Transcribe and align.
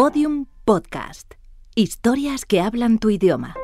Podium 0.00 0.46
Podcast. 0.64 1.34
Historias 1.74 2.44
que 2.44 2.60
hablan 2.60 3.00
tu 3.00 3.10
idioma. 3.10 3.56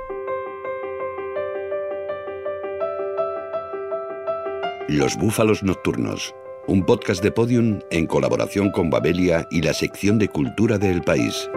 Los 4.88 5.16
Búfalos 5.16 5.62
Nocturnos, 5.62 6.34
un 6.66 6.84
podcast 6.84 7.22
de 7.22 7.30
Podium 7.30 7.78
en 7.92 8.08
colaboración 8.08 8.72
con 8.72 8.90
Babelia 8.90 9.46
y 9.52 9.62
la 9.62 9.72
sección 9.74 10.18
de 10.18 10.26
cultura 10.26 10.76
del 10.76 11.02
país. 11.02 11.48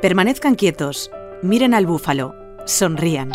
Permanezcan 0.00 0.54
quietos, 0.54 1.10
miren 1.42 1.74
al 1.74 1.84
búfalo, 1.84 2.34
sonrían. 2.64 3.30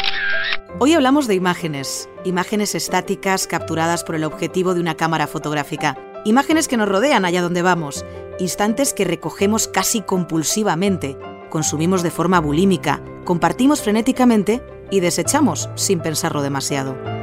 Hoy 0.78 0.94
hablamos 0.94 1.28
de 1.28 1.36
imágenes, 1.36 2.10
imágenes 2.26 2.76
estáticas 2.76 3.48
capturadas 3.48 4.04
por 4.04 4.16
el 4.16 4.26
objetivo 4.26 4.74
de 4.74 4.82
una 4.82 4.96
cámara 4.96 5.26
fotográfica, 5.26 5.98
imágenes 6.26 6.68
que 6.68 6.76
nos 6.76 6.90
rodean 6.90 7.24
allá 7.24 7.42
donde 7.42 7.62
vamos, 7.62 8.06
instantes 8.40 8.94
que 8.94 9.06
recogemos 9.06 9.70
casi 9.70 10.02
compulsivamente, 10.02 11.18
consumimos 11.50 12.04
de 12.04 12.12
forma 12.12 12.42
bulímica, 12.42 13.02
compartimos 13.24 13.82
frenéticamente 13.82 14.62
y 14.92 15.00
desechamos 15.00 15.70
sin 15.76 16.02
pensarlo 16.02 16.42
demasiado. 16.42 17.15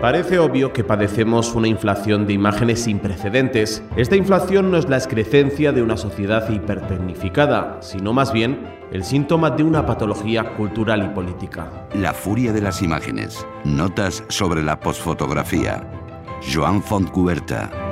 Parece 0.00 0.38
obvio 0.38 0.72
que 0.72 0.84
padecemos 0.84 1.56
una 1.56 1.66
inflación 1.66 2.24
de 2.24 2.32
imágenes 2.32 2.84
sin 2.84 3.00
precedentes. 3.00 3.82
Esta 3.96 4.14
inflación 4.14 4.70
no 4.70 4.76
es 4.76 4.88
la 4.88 4.96
excrecencia 4.96 5.72
de 5.72 5.82
una 5.82 5.96
sociedad 5.96 6.48
hipertecnificada, 6.48 7.78
sino 7.82 8.12
más 8.12 8.32
bien 8.32 8.60
el 8.92 9.02
síntoma 9.02 9.50
de 9.50 9.64
una 9.64 9.86
patología 9.86 10.54
cultural 10.54 11.04
y 11.04 11.08
política. 11.08 11.88
La 11.94 12.14
furia 12.14 12.52
de 12.52 12.60
las 12.60 12.80
imágenes. 12.80 13.44
Notas 13.64 14.22
sobre 14.28 14.62
la 14.62 14.78
posfotografía. 14.78 15.84
Joan 16.48 16.80
Fontcuberta. 16.80 17.87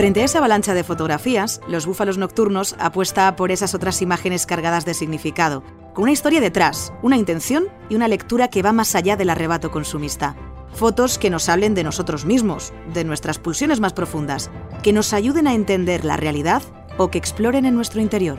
Frente 0.00 0.22
a 0.22 0.24
esa 0.24 0.38
avalancha 0.38 0.72
de 0.72 0.82
fotografías, 0.82 1.60
Los 1.68 1.84
Búfalos 1.84 2.16
Nocturnos 2.16 2.74
apuesta 2.78 3.36
por 3.36 3.50
esas 3.50 3.74
otras 3.74 4.00
imágenes 4.00 4.46
cargadas 4.46 4.86
de 4.86 4.94
significado, 4.94 5.62
con 5.92 6.04
una 6.04 6.12
historia 6.12 6.40
detrás, 6.40 6.90
una 7.02 7.18
intención 7.18 7.66
y 7.90 7.96
una 7.96 8.08
lectura 8.08 8.48
que 8.48 8.62
va 8.62 8.72
más 8.72 8.94
allá 8.94 9.18
del 9.18 9.28
arrebato 9.28 9.70
consumista. 9.70 10.36
Fotos 10.72 11.18
que 11.18 11.28
nos 11.28 11.50
hablen 11.50 11.74
de 11.74 11.84
nosotros 11.84 12.24
mismos, 12.24 12.72
de 12.94 13.04
nuestras 13.04 13.38
pulsiones 13.38 13.78
más 13.80 13.92
profundas, 13.92 14.50
que 14.82 14.94
nos 14.94 15.12
ayuden 15.12 15.46
a 15.46 15.52
entender 15.52 16.06
la 16.06 16.16
realidad 16.16 16.62
o 16.96 17.10
que 17.10 17.18
exploren 17.18 17.66
en 17.66 17.74
nuestro 17.74 18.00
interior. 18.00 18.38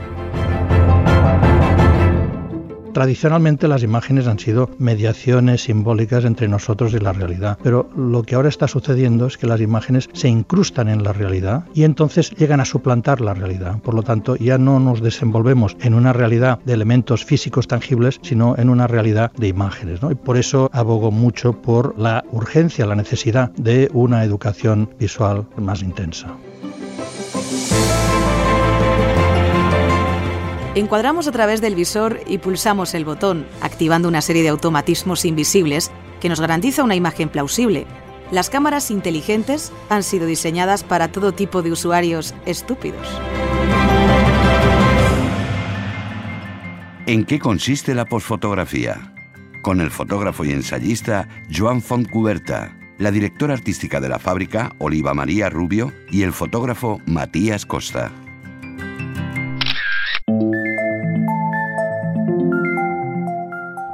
Tradicionalmente 2.94 3.68
las 3.68 3.84
imágenes 3.84 4.28
han 4.28 4.40
sido 4.40 4.70
mediaciones 4.78 5.64
simbólicas 5.64 6.26
entre 6.26 6.48
nosotros 6.48 6.94
y 6.94 7.00
la 7.00 7.14
realidad, 7.14 7.58
pero 7.64 7.90
lo 7.96 8.24
que 8.24 8.36
ahora 8.36 8.50
está 8.50 8.68
sucediendo 8.68 9.28
es 9.28 9.38
que 9.38 9.48
las 9.48 9.62
imágenes 9.62 10.10
se 10.14 10.28
incrustan 10.28 10.90
en 10.90 11.04
la 11.04 11.14
realidad 11.14 11.64
y 11.74 11.84
entonces 11.84 12.32
llegan 12.32 12.60
a 12.60 12.66
suplantar 12.66 13.22
la 13.22 13.34
realidad. 13.34 13.80
Por 13.80 13.94
lo 13.94 14.04
tanto, 14.04 14.36
ya 14.36 14.58
no 14.58 14.80
nos 14.80 15.02
desenvolvemos 15.02 15.78
en 15.82 15.94
una 15.94 16.14
realidad 16.14 16.60
de 16.66 16.74
elementos 16.74 17.24
físicos 17.24 17.68
tangibles, 17.68 18.20
sino 18.24 18.58
en 18.58 18.70
una 18.70 18.88
realidad 18.88 19.32
de 19.38 19.48
imágenes. 19.48 20.00
Y 20.10 20.16
por 20.16 20.38
eso 20.38 20.70
abogo 20.74 21.12
mucho 21.12 21.54
por 21.54 21.98
la 21.98 22.24
urgencia, 22.32 22.86
la 22.86 22.96
necesidad 22.96 23.52
de 23.52 23.90
una 23.94 24.24
educación 24.24 24.90
visual 25.00 25.46
más 25.56 25.82
intensa. 25.82 26.28
Encuadramos 30.74 31.28
a 31.28 31.34
través 31.34 31.60
del 31.60 31.76
visor 31.76 32.22
y 32.28 32.38
pulsamos 32.38 32.94
el 32.94 33.04
botón, 33.04 33.46
activando 33.60 34.08
una 34.08 34.22
serie 34.22 34.42
de 34.42 34.48
automatismos 34.48 35.26
invisibles 35.26 35.92
que 36.22 36.30
nos 36.30 36.40
garantiza 36.40 36.86
una 36.86 36.96
imagen 36.96 37.28
plausible. 37.28 37.86
Las 38.32 38.50
cámaras 38.50 38.90
inteligentes 38.90 39.74
han 39.90 40.02
sido 40.02 40.26
diseñadas 40.26 40.86
para 40.86 41.12
todo 41.12 41.34
tipo 41.34 41.62
de 41.62 41.74
usuarios 41.74 42.34
estúpidos. 42.46 43.06
¿En 47.06 47.26
qué 47.26 47.38
consiste 47.40 47.94
la 47.94 48.06
posfotografía? 48.06 49.14
Con 49.62 49.82
el 49.82 49.92
fotógrafo 49.92 50.46
y 50.46 50.52
ensayista 50.54 51.28
Joan 51.54 51.82
Fontcuberta, 51.82 52.78
la 52.98 53.12
directora 53.12 53.56
artística 53.56 54.00
de 54.00 54.08
la 54.08 54.20
fábrica, 54.20 54.72
Oliva 54.78 55.14
María 55.14 55.50
Rubio, 55.50 55.92
y 56.10 56.22
el 56.22 56.32
fotógrafo 56.32 57.02
Matías 57.06 57.66
Costa. 57.66 58.14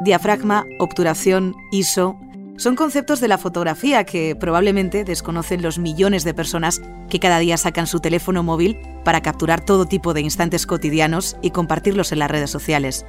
Diafragma, 0.07 0.65
obturación, 0.79 1.53
ISO, 1.69 2.17
son 2.55 2.77
conceptos 2.77 3.19
de 3.19 3.27
la 3.27 3.37
fotografía 3.37 4.05
que 4.05 4.37
probablemente 4.37 5.03
desconocen 5.03 5.61
los 5.61 5.79
millones 5.79 6.23
de 6.23 6.33
personas 6.33 6.81
que 7.09 7.19
cada 7.19 7.39
día 7.39 7.57
sacan 7.57 7.87
su 7.87 7.99
teléfono 7.99 8.41
móvil 8.41 8.79
para 9.03 9.19
capturar 9.19 9.65
todo 9.65 9.85
tipo 9.85 10.13
de 10.13 10.21
instantes 10.21 10.65
cotidianos 10.65 11.35
y 11.41 11.51
compartirlos 11.51 12.13
en 12.13 12.19
las 12.19 12.31
redes 12.31 12.49
sociales. 12.49 13.05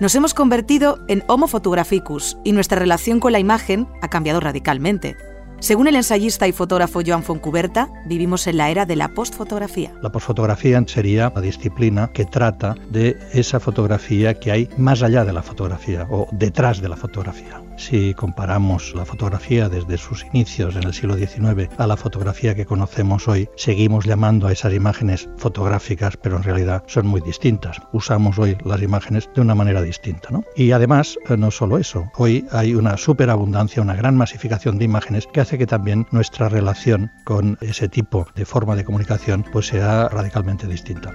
Nos 0.00 0.14
hemos 0.16 0.34
convertido 0.34 0.98
en 1.08 1.24
Homo 1.28 1.46
photographicus 1.46 2.36
y 2.44 2.52
nuestra 2.52 2.78
relación 2.78 3.20
con 3.20 3.32
la 3.32 3.38
imagen 3.38 3.88
ha 4.02 4.10
cambiado 4.10 4.38
radicalmente. 4.40 5.16
Según 5.64 5.88
el 5.88 5.96
ensayista 5.96 6.46
y 6.46 6.52
fotógrafo 6.52 7.00
Joan 7.06 7.22
Foncuberta, 7.22 7.88
vivimos 8.04 8.46
en 8.46 8.58
la 8.58 8.68
era 8.68 8.84
de 8.84 8.96
la 8.96 9.14
postfotografía. 9.14 9.94
La 10.02 10.12
postfotografía 10.12 10.84
sería 10.86 11.32
la 11.34 11.40
disciplina 11.40 12.10
que 12.12 12.26
trata 12.26 12.74
de 12.90 13.16
esa 13.32 13.60
fotografía 13.60 14.38
que 14.38 14.50
hay 14.52 14.68
más 14.76 15.02
allá 15.02 15.24
de 15.24 15.32
la 15.32 15.42
fotografía 15.42 16.06
o 16.10 16.28
detrás 16.32 16.82
de 16.82 16.90
la 16.90 16.98
fotografía. 16.98 17.62
Si 17.76 18.14
comparamos 18.14 18.94
la 18.94 19.04
fotografía 19.04 19.68
desde 19.68 19.98
sus 19.98 20.24
inicios 20.32 20.76
en 20.76 20.84
el 20.84 20.94
siglo 20.94 21.16
XIX 21.16 21.68
a 21.78 21.86
la 21.86 21.96
fotografía 21.96 22.54
que 22.54 22.66
conocemos 22.66 23.28
hoy, 23.28 23.48
seguimos 23.56 24.04
llamando 24.04 24.46
a 24.46 24.52
esas 24.52 24.72
imágenes 24.72 25.28
fotográficas, 25.36 26.16
pero 26.16 26.36
en 26.36 26.42
realidad 26.42 26.84
son 26.86 27.06
muy 27.06 27.20
distintas. 27.20 27.80
Usamos 27.92 28.38
hoy 28.38 28.56
las 28.64 28.82
imágenes 28.82 29.28
de 29.34 29.40
una 29.40 29.54
manera 29.54 29.82
distinta. 29.82 30.28
¿no? 30.30 30.44
Y 30.56 30.72
además, 30.72 31.18
eh, 31.28 31.36
no 31.36 31.50
solo 31.50 31.78
eso, 31.78 32.10
hoy 32.16 32.46
hay 32.50 32.74
una 32.74 32.96
superabundancia, 32.96 33.82
una 33.82 33.94
gran 33.94 34.16
masificación 34.16 34.78
de 34.78 34.84
imágenes 34.84 35.26
que 35.26 35.40
hace 35.40 35.58
que 35.58 35.66
también 35.66 36.06
nuestra 36.10 36.48
relación 36.48 37.10
con 37.24 37.58
ese 37.60 37.88
tipo 37.88 38.26
de 38.34 38.44
forma 38.44 38.76
de 38.76 38.84
comunicación 38.84 39.44
pues 39.52 39.66
sea 39.66 40.08
radicalmente 40.08 40.66
distinta. 40.66 41.12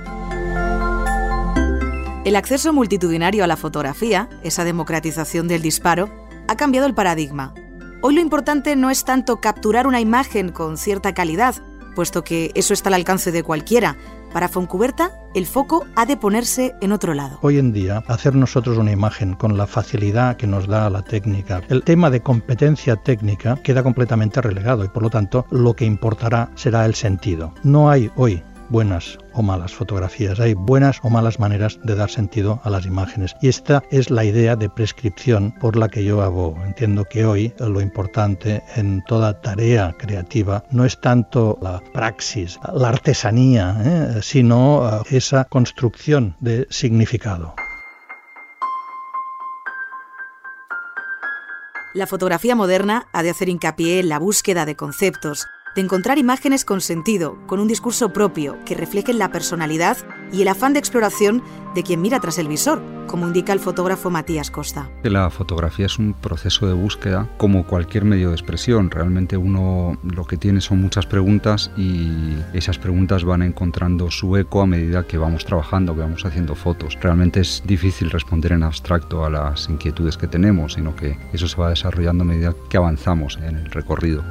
El 2.26 2.36
acceso 2.36 2.74
multitudinario 2.74 3.44
a 3.44 3.48
la 3.48 3.56
fotografía, 3.56 4.30
esa 4.44 4.64
democratización 4.64 5.48
del 5.48 5.62
disparo, 5.62 6.29
ha 6.50 6.56
cambiado 6.56 6.88
el 6.88 6.96
paradigma. 6.96 7.54
Hoy 8.02 8.16
lo 8.16 8.22
importante 8.22 8.76
no 8.76 8.90
es 8.90 9.06
tanto 9.06 9.40
capturar 9.40 9.86
una 9.86 10.02
imagen 10.02 10.50
con 10.50 10.78
cierta 10.78 11.14
calidad, 11.14 11.56
puesto 11.94 12.24
que 12.24 12.52
eso 12.56 12.74
está 12.74 12.90
al 12.90 12.96
alcance 12.96 13.32
de 13.32 13.44
cualquiera. 13.44 13.98
Para 14.34 14.48
Foncuberta, 14.48 15.12
el 15.36 15.46
foco 15.46 15.86
ha 15.96 16.08
de 16.08 16.18
ponerse 16.18 16.74
en 16.82 16.92
otro 16.92 17.14
lado. 17.14 17.38
Hoy 17.44 17.60
en 17.60 17.72
día, 17.72 18.04
hacer 18.08 18.34
nosotros 18.34 18.80
una 18.80 18.92
imagen 18.92 19.36
con 19.36 19.58
la 19.58 19.68
facilidad 19.68 20.38
que 20.38 20.48
nos 20.48 20.68
da 20.68 20.90
la 20.90 21.04
técnica, 21.04 21.62
el 21.70 21.84
tema 21.84 22.10
de 22.10 22.22
competencia 22.22 22.96
técnica 22.96 23.58
queda 23.64 23.84
completamente 23.84 24.42
relegado 24.42 24.84
y 24.84 24.88
por 24.88 25.04
lo 25.04 25.12
tanto 25.12 25.46
lo 25.52 25.76
que 25.76 25.86
importará 25.86 26.50
será 26.56 26.86
el 26.86 26.96
sentido. 26.96 27.54
No 27.62 27.92
hay 27.92 28.12
hoy 28.16 28.42
buenas 28.70 29.18
o 29.34 29.42
malas 29.42 29.74
fotografías, 29.74 30.40
hay 30.40 30.54
buenas 30.54 31.00
o 31.04 31.10
malas 31.10 31.40
maneras 31.40 31.80
de 31.84 31.96
dar 31.96 32.10
sentido 32.10 32.62
a 32.64 32.70
las 32.70 32.86
imágenes. 32.86 33.36
Y 33.42 33.48
esta 33.48 33.84
es 33.92 34.10
la 34.10 34.24
idea 34.24 34.56
de 34.56 34.70
prescripción 34.70 35.54
por 35.60 35.76
la 35.76 35.90
que 35.90 36.04
yo 36.04 36.22
abogo. 36.22 36.58
Entiendo 36.66 37.06
que 37.06 37.26
hoy 37.26 37.54
lo 37.60 37.82
importante 37.82 38.64
en 38.76 39.04
toda 39.06 39.42
tarea 39.42 39.96
creativa 39.98 40.64
no 40.72 40.86
es 40.86 41.00
tanto 41.00 41.58
la 41.62 41.82
praxis, 41.94 42.60
la 42.74 42.90
artesanía, 42.90 43.76
¿eh? 43.84 44.20
sino 44.22 44.80
uh, 44.80 45.04
esa 45.10 45.46
construcción 45.46 46.36
de 46.40 46.68
significado. 46.70 47.56
La 51.94 52.06
fotografía 52.06 52.56
moderna 52.56 53.08
ha 53.14 53.24
de 53.24 53.32
hacer 53.32 53.50
hincapié 53.50 54.00
en 54.00 54.10
la 54.10 54.20
búsqueda 54.20 54.66
de 54.66 54.76
conceptos, 54.76 55.48
de 55.76 55.82
encontrar 55.82 56.18
imágenes 56.18 56.66
con 56.66 56.82
sentido, 56.82 57.38
con 57.46 57.60
un 57.60 57.68
discurso 57.68 58.12
propio, 58.12 58.58
que 58.66 58.76
reflejen 58.76 59.20
la 59.20 59.32
personalidad 59.32 59.98
y 60.32 60.42
el 60.42 60.48
afán 60.48 60.74
de 60.74 60.80
exploración 60.80 61.44
de 61.76 61.84
quien 61.84 62.02
mira 62.02 62.20
tras 62.20 62.38
el 62.38 62.48
visor, 62.48 62.82
como 63.08 63.28
indica 63.28 63.54
el 63.54 63.60
fotógrafo 63.60 64.10
Matías 64.10 64.52
Costa. 64.52 64.90
La 65.04 65.30
fotografía 65.30 65.86
es 65.86 65.98
un 66.00 66.14
proceso 66.14 66.68
de 66.68 66.74
búsqueda 66.74 67.28
como 67.38 67.66
cualquier 67.66 68.06
medio 68.06 68.30
de 68.30 68.36
expresión. 68.36 68.92
Realmente 68.92 69.38
uno 69.38 69.98
lo 70.04 70.26
que 70.26 70.38
tiene 70.38 70.62
son 70.62 70.82
muchas 70.82 71.06
preguntas 71.06 71.72
y 71.78 72.36
esas 72.54 72.78
preguntas 72.78 73.24
van 73.24 73.42
encontrando 73.42 74.12
su 74.12 74.36
eco 74.38 74.62
a 74.62 74.68
medida 74.68 75.08
que 75.08 75.18
vamos 75.18 75.46
trabajando, 75.46 75.96
que 75.96 76.02
vamos 76.02 76.26
haciendo 76.26 76.56
fotos. 76.56 76.98
Realmente 77.02 77.42
es 77.42 77.64
difícil 77.66 78.10
responder 78.10 78.52
en 78.54 78.64
abstracto 78.64 79.26
a 79.26 79.30
las 79.30 79.70
inquietudes 79.70 80.18
que 80.18 80.28
tenemos, 80.28 80.74
sino 80.74 80.96
que 80.96 81.18
eso 81.34 81.48
se 81.48 81.58
va 81.58 81.70
desarrollando 81.70 82.24
a 82.24 82.28
medida 82.28 82.54
que 82.70 82.78
avanzamos 82.78 83.38
en 83.38 83.58
el 83.58 83.72
recorrido. 83.72 84.24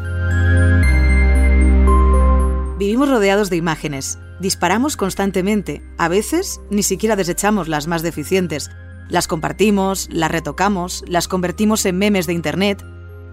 Vivimos 2.78 3.08
rodeados 3.08 3.50
de 3.50 3.56
imágenes, 3.56 4.20
disparamos 4.38 4.96
constantemente, 4.96 5.82
a 5.98 6.06
veces 6.06 6.60
ni 6.70 6.84
siquiera 6.84 7.16
desechamos 7.16 7.66
las 7.66 7.88
más 7.88 8.02
deficientes, 8.02 8.70
las 9.08 9.26
compartimos, 9.26 10.08
las 10.12 10.30
retocamos, 10.30 11.02
las 11.08 11.26
convertimos 11.26 11.84
en 11.86 11.98
memes 11.98 12.28
de 12.28 12.34
Internet. 12.34 12.84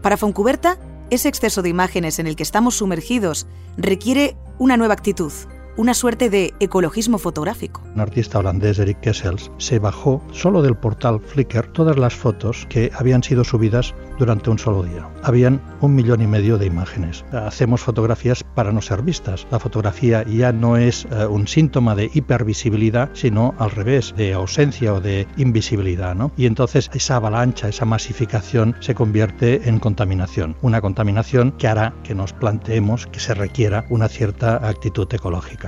Para 0.01 0.17
Foncuberta, 0.17 0.79
ese 1.11 1.29
exceso 1.29 1.61
de 1.61 1.69
imágenes 1.69 2.17
en 2.17 2.25
el 2.25 2.35
que 2.35 2.41
estamos 2.41 2.77
sumergidos 2.77 3.45
requiere 3.77 4.35
una 4.57 4.77
nueva 4.77 4.95
actitud, 4.95 5.31
una 5.77 5.93
suerte 5.93 6.29
de 6.29 6.53
ecologismo 6.59 7.17
fotográfico. 7.17 7.81
Un 7.93 8.01
artista 8.01 8.39
holandés, 8.39 8.79
Eric 8.79 8.99
Kessels, 9.01 9.51
se 9.57 9.79
bajó 9.79 10.21
solo 10.31 10.61
del 10.61 10.75
portal 10.75 11.19
Flickr 11.19 11.67
todas 11.73 11.97
las 11.97 12.13
fotos 12.13 12.65
que 12.69 12.91
habían 12.97 13.23
sido 13.23 13.43
subidas 13.43 13.93
durante 14.17 14.49
un 14.49 14.59
solo 14.59 14.83
día. 14.83 15.09
Habían 15.23 15.61
un 15.81 15.95
millón 15.95 16.21
y 16.21 16.27
medio 16.27 16.57
de 16.57 16.65
imágenes. 16.65 17.25
Hacemos 17.31 17.81
fotografías 17.81 18.43
para 18.55 18.71
no 18.71 18.81
ser 18.81 19.01
vistas. 19.01 19.45
La 19.51 19.59
fotografía 19.59 20.23
ya 20.23 20.51
no 20.51 20.77
es 20.77 21.05
uh, 21.05 21.27
un 21.29 21.47
síntoma 21.47 21.95
de 21.95 22.09
hipervisibilidad, 22.13 23.09
sino 23.13 23.53
al 23.57 23.71
revés, 23.71 24.13
de 24.15 24.33
ausencia 24.33 24.93
o 24.93 25.01
de 25.01 25.27
invisibilidad. 25.37 26.15
¿no? 26.15 26.31
Y 26.37 26.45
entonces 26.45 26.89
esa 26.93 27.17
avalancha, 27.17 27.67
esa 27.67 27.85
masificación 27.85 28.75
se 28.79 28.95
convierte 28.95 29.67
en 29.67 29.79
contaminación. 29.79 30.55
Una 30.61 30.81
contaminación 30.81 31.51
que 31.51 31.67
hará 31.67 31.93
que 32.03 32.15
nos 32.15 32.33
planteemos 32.33 33.07
que 33.07 33.19
se 33.19 33.33
requiera 33.33 33.85
una 33.89 34.07
cierta 34.07 34.55
actitud 34.67 35.07
ecológica. 35.13 35.64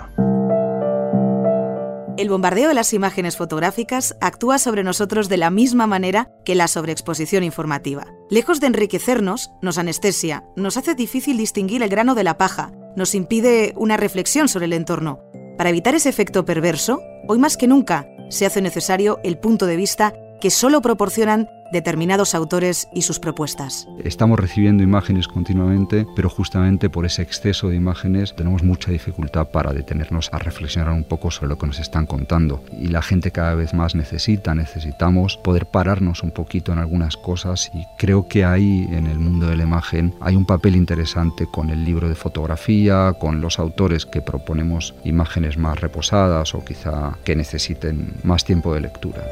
El 2.17 2.29
bombardeo 2.29 2.67
de 2.67 2.73
las 2.73 2.93
imágenes 2.93 3.37
fotográficas 3.37 4.17
actúa 4.21 4.57
sobre 4.57 4.83
nosotros 4.83 5.29
de 5.29 5.37
la 5.37 5.51
misma 5.51 5.85
manera 5.85 6.31
que 6.45 6.55
la 6.55 6.67
sobreexposición 6.67 7.43
informativa. 7.43 8.07
Lejos 8.31 8.59
de 8.59 8.67
enriquecernos, 8.67 9.51
nos 9.61 9.77
anestesia, 9.77 10.43
nos 10.55 10.77
hace 10.77 10.95
difícil 10.95 11.37
distinguir 11.37 11.83
el 11.83 11.89
grano 11.89 12.15
de 12.15 12.23
la 12.23 12.39
paja, 12.39 12.71
nos 12.95 13.13
impide 13.13 13.73
una 13.77 13.97
reflexión 13.97 14.47
sobre 14.47 14.65
el 14.65 14.73
entorno. 14.73 15.19
Para 15.59 15.69
evitar 15.69 15.93
ese 15.93 16.09
efecto 16.09 16.43
perverso, 16.43 17.01
hoy 17.27 17.37
más 17.37 17.55
que 17.55 17.67
nunca 17.67 18.07
se 18.29 18.47
hace 18.47 18.63
necesario 18.63 19.19
el 19.23 19.37
punto 19.37 19.67
de 19.67 19.75
vista 19.75 20.13
que 20.39 20.49
solo 20.49 20.81
proporcionan 20.81 21.49
determinados 21.71 22.35
autores 22.35 22.87
y 22.93 23.01
sus 23.01 23.19
propuestas. 23.19 23.87
Estamos 24.03 24.39
recibiendo 24.39 24.83
imágenes 24.83 25.27
continuamente, 25.27 26.05
pero 26.15 26.29
justamente 26.29 26.89
por 26.89 27.05
ese 27.05 27.21
exceso 27.21 27.69
de 27.69 27.75
imágenes 27.75 28.35
tenemos 28.35 28.63
mucha 28.63 28.91
dificultad 28.91 29.49
para 29.49 29.73
detenernos 29.73 30.29
a 30.31 30.39
reflexionar 30.39 30.93
un 30.93 31.03
poco 31.03 31.31
sobre 31.31 31.49
lo 31.49 31.57
que 31.57 31.67
nos 31.67 31.79
están 31.79 32.05
contando. 32.05 32.63
Y 32.79 32.87
la 32.87 33.01
gente 33.01 33.31
cada 33.31 33.55
vez 33.55 33.73
más 33.73 33.95
necesita, 33.95 34.55
necesitamos 34.55 35.37
poder 35.37 35.65
pararnos 35.65 36.23
un 36.23 36.31
poquito 36.31 36.71
en 36.71 36.79
algunas 36.79 37.17
cosas 37.17 37.71
y 37.73 37.85
creo 37.97 38.27
que 38.27 38.45
ahí 38.45 38.87
en 38.91 39.07
el 39.07 39.19
mundo 39.19 39.47
de 39.47 39.57
la 39.57 39.63
imagen 39.63 40.13
hay 40.21 40.35
un 40.35 40.45
papel 40.45 40.75
interesante 40.75 41.47
con 41.47 41.69
el 41.69 41.83
libro 41.83 42.07
de 42.07 42.15
fotografía, 42.15 43.13
con 43.19 43.41
los 43.41 43.59
autores 43.59 44.05
que 44.05 44.21
proponemos 44.21 44.95
imágenes 45.03 45.57
más 45.57 45.79
reposadas 45.79 46.55
o 46.55 46.63
quizá 46.63 47.17
que 47.23 47.35
necesiten 47.35 48.13
más 48.23 48.45
tiempo 48.45 48.73
de 48.73 48.81
lectura. 48.81 49.23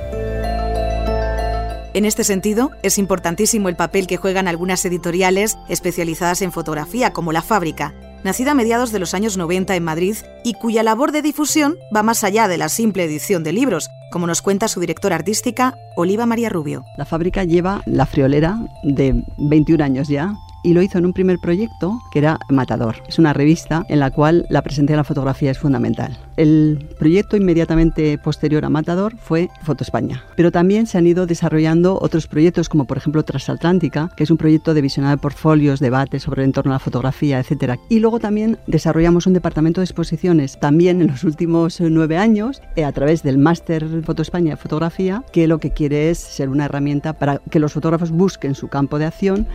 En 1.96 2.04
este 2.04 2.26
sentido, 2.26 2.72
es 2.84 2.98
importantísimo 2.98 3.70
el 3.70 3.78
papel 3.78 4.06
que 4.06 4.18
juegan 4.18 4.50
algunas 4.50 4.84
editoriales 4.84 5.58
especializadas 5.70 6.42
en 6.42 6.52
fotografía, 6.52 7.14
como 7.14 7.32
La 7.32 7.42
Fábrica, 7.42 7.94
nacida 8.22 8.52
a 8.52 8.54
mediados 8.54 8.92
de 8.92 9.00
los 9.00 9.14
años 9.14 9.38
90 9.38 9.78
en 9.78 9.84
Madrid 9.86 10.18
y 10.44 10.56
cuya 10.56 10.84
labor 10.84 11.14
de 11.14 11.22
difusión 11.22 11.76
va 11.96 12.04
más 12.04 12.26
allá 12.26 12.50
de 12.50 12.58
la 12.58 12.68
simple 12.68 13.06
edición 13.06 13.46
de 13.46 13.54
libros, 13.54 13.90
como 14.12 14.28
nos 14.28 14.42
cuenta 14.42 14.68
su 14.68 14.82
directora 14.82 15.16
artística, 15.16 15.78
Oliva 15.96 16.26
María 16.26 16.50
Rubio. 16.50 16.84
La 16.98 17.06
fábrica 17.06 17.46
lleva 17.46 17.82
la 17.86 18.06
friolera 18.06 18.60
de 18.84 19.24
21 19.38 19.82
años 19.82 20.10
ya 20.10 20.34
y 20.66 20.74
lo 20.74 20.82
hizo 20.82 20.98
en 20.98 21.06
un 21.06 21.14
primer 21.14 21.38
proyecto 21.40 22.02
que 22.12 22.20
era 22.20 22.40
Matador. 22.50 22.96
Es 23.08 23.20
una 23.20 23.34
revista 23.34 23.86
en 23.88 24.00
la 24.00 24.12
cual 24.12 24.46
la 24.50 24.64
presencia 24.64 24.94
de 24.94 24.98
la 24.98 25.04
fotografía 25.04 25.52
es 25.52 25.60
fundamental. 25.60 26.18
El 26.38 26.86
proyecto 26.98 27.38
inmediatamente 27.38 28.18
posterior 28.18 28.66
a 28.66 28.70
Matador 28.70 29.16
fue 29.18 29.50
Foto 29.64 29.84
España, 29.84 30.24
pero 30.36 30.52
también 30.52 30.88
se 30.88 30.98
han 30.98 31.08
ido 31.08 31.28
desarrollando 31.28 32.00
otros 32.02 32.28
proyectos 32.28 32.68
como 32.68 32.86
por 32.86 32.98
ejemplo 32.98 33.24
Transatlántica, 33.24 34.10
que 34.18 34.24
es 34.24 34.32
un 34.32 34.38
proyecto 34.38 34.74
de 34.74 34.82
visionado 34.82 35.16
de 35.16 35.22
portfolios, 35.22 35.80
debates 35.80 36.24
sobre 36.24 36.42
el 36.42 36.50
entorno 36.50 36.72
a 36.72 36.76
la 36.76 36.80
fotografía, 36.80 37.40
etc. 37.40 37.80
Y 37.90 38.00
luego 38.00 38.20
también 38.20 38.58
desarrollamos 38.66 39.28
un 39.28 39.34
departamento 39.34 39.82
de 39.82 39.86
exposiciones 39.86 40.60
también 40.60 41.02
en 41.02 41.08
los 41.08 41.24
últimos 41.24 41.80
nueve 41.80 42.18
años 42.18 42.62
eh, 42.76 42.84
a 42.84 42.92
través 42.92 43.22
del 43.22 43.38
máster 43.38 43.86
Foto 44.04 44.24
España 44.24 44.52
de 44.52 44.58
fotografía, 44.58 45.24
que 45.32 45.48
lo 45.48 45.60
que 45.60 45.72
quiere 45.72 46.10
es 46.10 46.18
ser 46.18 46.50
una 46.50 46.66
herramienta 46.66 47.14
para 47.14 47.38
que 47.50 47.60
los 47.60 47.74
fotógrafos 47.74 48.10
busquen 48.10 48.56
su 48.56 48.68
campo 48.68 48.98
de 48.98 49.06
acción. 49.06 49.48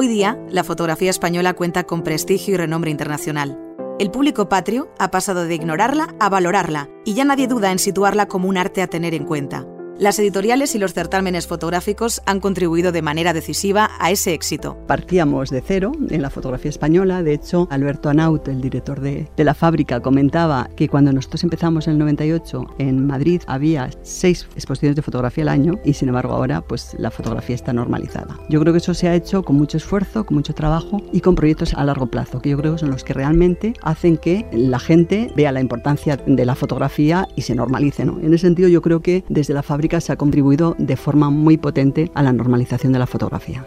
Hoy 0.00 0.06
día, 0.06 0.38
la 0.48 0.62
fotografía 0.62 1.10
española 1.10 1.54
cuenta 1.54 1.82
con 1.82 2.04
prestigio 2.04 2.54
y 2.54 2.56
renombre 2.56 2.92
internacional. 2.92 3.58
El 3.98 4.12
público 4.12 4.48
patrio 4.48 4.94
ha 4.96 5.10
pasado 5.10 5.44
de 5.44 5.52
ignorarla 5.56 6.14
a 6.20 6.28
valorarla 6.28 6.88
y 7.04 7.14
ya 7.14 7.24
nadie 7.24 7.48
duda 7.48 7.72
en 7.72 7.80
situarla 7.80 8.28
como 8.28 8.48
un 8.48 8.58
arte 8.58 8.80
a 8.80 8.86
tener 8.86 9.12
en 9.12 9.24
cuenta. 9.24 9.66
Las 9.98 10.16
editoriales 10.20 10.76
y 10.76 10.78
los 10.78 10.94
certámenes 10.94 11.48
fotográficos 11.48 12.22
han 12.24 12.38
contribuido 12.38 12.92
de 12.92 13.02
manera 13.02 13.32
decisiva 13.32 13.90
a 13.98 14.12
ese 14.12 14.32
éxito. 14.32 14.78
Partíamos 14.86 15.50
de 15.50 15.60
cero 15.60 15.90
en 16.08 16.22
la 16.22 16.30
fotografía 16.30 16.68
española. 16.68 17.24
De 17.24 17.32
hecho, 17.32 17.66
Alberto 17.68 18.08
Anaut, 18.08 18.46
el 18.46 18.60
director 18.60 19.00
de, 19.00 19.28
de, 19.36 19.44
la 19.44 19.54
fábrica, 19.54 19.98
comentaba 19.98 20.70
que 20.76 20.88
cuando 20.88 21.12
nosotros 21.12 21.42
empezamos 21.42 21.88
en 21.88 21.94
el 21.94 21.98
98 21.98 22.76
en 22.78 23.08
Madrid 23.08 23.42
había 23.48 23.90
seis 24.02 24.46
exposiciones 24.54 24.94
de 24.94 25.02
fotografía 25.02 25.42
al 25.42 25.48
año 25.48 25.80
y 25.84 25.94
sin 25.94 26.10
embargo 26.10 26.32
ahora 26.32 26.60
pues 26.60 26.94
la 26.96 27.10
fotografía 27.10 27.56
está 27.56 27.72
normalizada. 27.72 28.38
Yo 28.48 28.60
creo 28.60 28.72
que 28.72 28.78
eso 28.78 28.94
se 28.94 29.08
ha 29.08 29.16
hecho 29.16 29.42
con 29.42 29.56
mucho 29.56 29.78
esfuerzo, 29.78 30.24
con 30.24 30.36
mucho 30.36 30.54
trabajo 30.54 31.02
y 31.12 31.22
con 31.22 31.34
proyectos 31.34 31.74
a 31.74 31.82
largo 31.82 32.06
plazo, 32.06 32.40
que 32.40 32.50
yo 32.50 32.58
creo 32.58 32.74
que 32.74 32.78
son 32.78 32.90
los 32.90 33.02
que 33.02 33.14
realmente 33.14 33.74
hacen 33.82 34.16
que 34.16 34.46
la 34.52 34.78
gente 34.78 35.32
vea 35.34 35.50
la 35.50 35.60
importancia 35.60 36.16
de 36.24 36.46
la 36.46 36.54
fotografía 36.54 37.26
y 37.34 37.42
se 37.42 37.56
normalice. 37.56 38.04
¿no? 38.04 38.20
En 38.20 38.32
ese 38.32 38.46
sentido 38.46 38.68
yo 38.68 38.80
creo 38.80 39.00
que 39.00 39.24
desde 39.28 39.54
la 39.54 39.64
fábrica 39.64 39.87
se 40.00 40.12
ha 40.12 40.16
contribuido 40.16 40.76
de 40.78 40.96
forma 40.96 41.30
muy 41.30 41.56
potente 41.56 42.10
a 42.14 42.22
la 42.22 42.32
normalización 42.32 42.92
de 42.92 42.98
la 42.98 43.06
fotografía. 43.06 43.64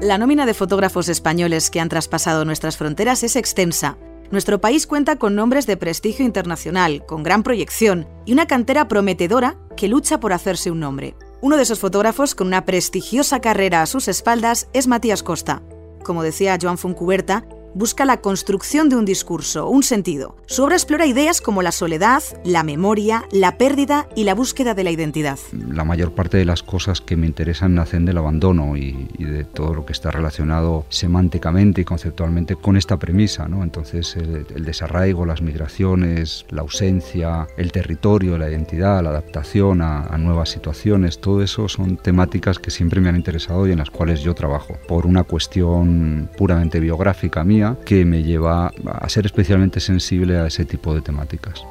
La 0.00 0.18
nómina 0.18 0.46
de 0.46 0.54
fotógrafos 0.54 1.08
españoles 1.08 1.70
que 1.70 1.78
han 1.78 1.88
traspasado 1.88 2.44
nuestras 2.44 2.76
fronteras 2.76 3.22
es 3.22 3.36
extensa. 3.36 3.98
Nuestro 4.30 4.60
país 4.60 4.86
cuenta 4.86 5.16
con 5.16 5.34
nombres 5.34 5.66
de 5.66 5.76
prestigio 5.76 6.24
internacional, 6.24 7.04
con 7.04 7.22
gran 7.22 7.42
proyección 7.42 8.08
y 8.24 8.32
una 8.32 8.46
cantera 8.46 8.88
prometedora 8.88 9.56
que 9.76 9.88
lucha 9.88 10.18
por 10.18 10.32
hacerse 10.32 10.70
un 10.70 10.80
nombre. 10.80 11.14
Uno 11.42 11.56
de 11.56 11.64
esos 11.64 11.80
fotógrafos 11.80 12.34
con 12.34 12.46
una 12.46 12.64
prestigiosa 12.64 13.40
carrera 13.40 13.82
a 13.82 13.86
sus 13.86 14.08
espaldas 14.08 14.68
es 14.72 14.86
Matías 14.86 15.22
Costa. 15.22 15.62
Como 16.02 16.22
decía 16.22 16.58
Joan 16.60 16.78
Foncuberta, 16.78 17.44
busca 17.74 18.04
la 18.04 18.18
construcción 18.18 18.88
de 18.88 18.96
un 18.96 19.04
discurso, 19.04 19.68
un 19.68 19.82
sentido. 19.82 20.36
Su 20.46 20.64
obra 20.64 20.76
explora 20.76 21.06
ideas 21.06 21.40
como 21.40 21.62
la 21.62 21.72
soledad, 21.72 22.22
la 22.44 22.62
memoria, 22.62 23.24
la 23.30 23.58
pérdida 23.58 24.08
y 24.16 24.24
la 24.24 24.34
búsqueda 24.34 24.74
de 24.74 24.84
la 24.84 24.90
identidad. 24.90 25.38
La 25.52 25.84
mayor 25.84 26.12
parte 26.12 26.36
de 26.36 26.44
las 26.44 26.62
cosas 26.62 27.00
que 27.00 27.16
me 27.16 27.26
interesan 27.26 27.74
nacen 27.74 28.04
del 28.04 28.18
abandono 28.18 28.76
y, 28.76 29.08
de 29.18 29.44
todo 29.44 29.74
lo 29.74 29.86
que 29.86 29.92
está 29.92 30.10
relacionado 30.10 30.84
semánticamente 30.88 31.82
y 31.82 31.84
conceptualmente 31.84 32.56
con 32.56 32.76
esta 32.76 32.98
premisa. 32.98 33.48
¿no? 33.48 33.62
Entonces 33.62 34.16
el, 34.16 34.64
desarraigo, 34.64 35.24
las 35.24 35.42
migraciones, 35.42 36.46
la 36.50 36.62
ausencia, 36.62 37.46
el 37.56 37.72
territorio, 37.72 38.38
la 38.38 38.50
identidad, 38.50 39.02
la 39.02 39.10
adaptación 39.10 39.82
a, 39.82 40.02
a 40.04 40.18
nuevas 40.18 40.50
situaciones, 40.50 41.20
todo 41.20 41.42
eso 41.42 41.68
son 41.68 41.96
temáticas 41.96 42.58
que 42.58 42.70
siempre 42.70 43.00
me 43.00 43.08
han 43.08 43.16
interesado 43.16 43.66
y 43.66 43.72
en 43.72 43.78
las 43.78 43.90
cuales 43.90 44.20
yo 44.20 44.34
trabajo. 44.34 44.74
Por 44.88 45.06
una 45.06 45.24
cuestión 45.24 46.28
puramente 46.36 46.80
biográfica 46.80 47.44
que 47.84 48.04
me 48.04 48.22
lleva 48.22 48.72
a 48.84 49.08
ser 49.08 49.26
especialmente 49.26 49.80
sensible 49.80 50.38
a 50.38 50.46
ese 50.46 50.64
tipo 50.64 50.94
de 50.94 51.00
temáticas. 51.00 51.64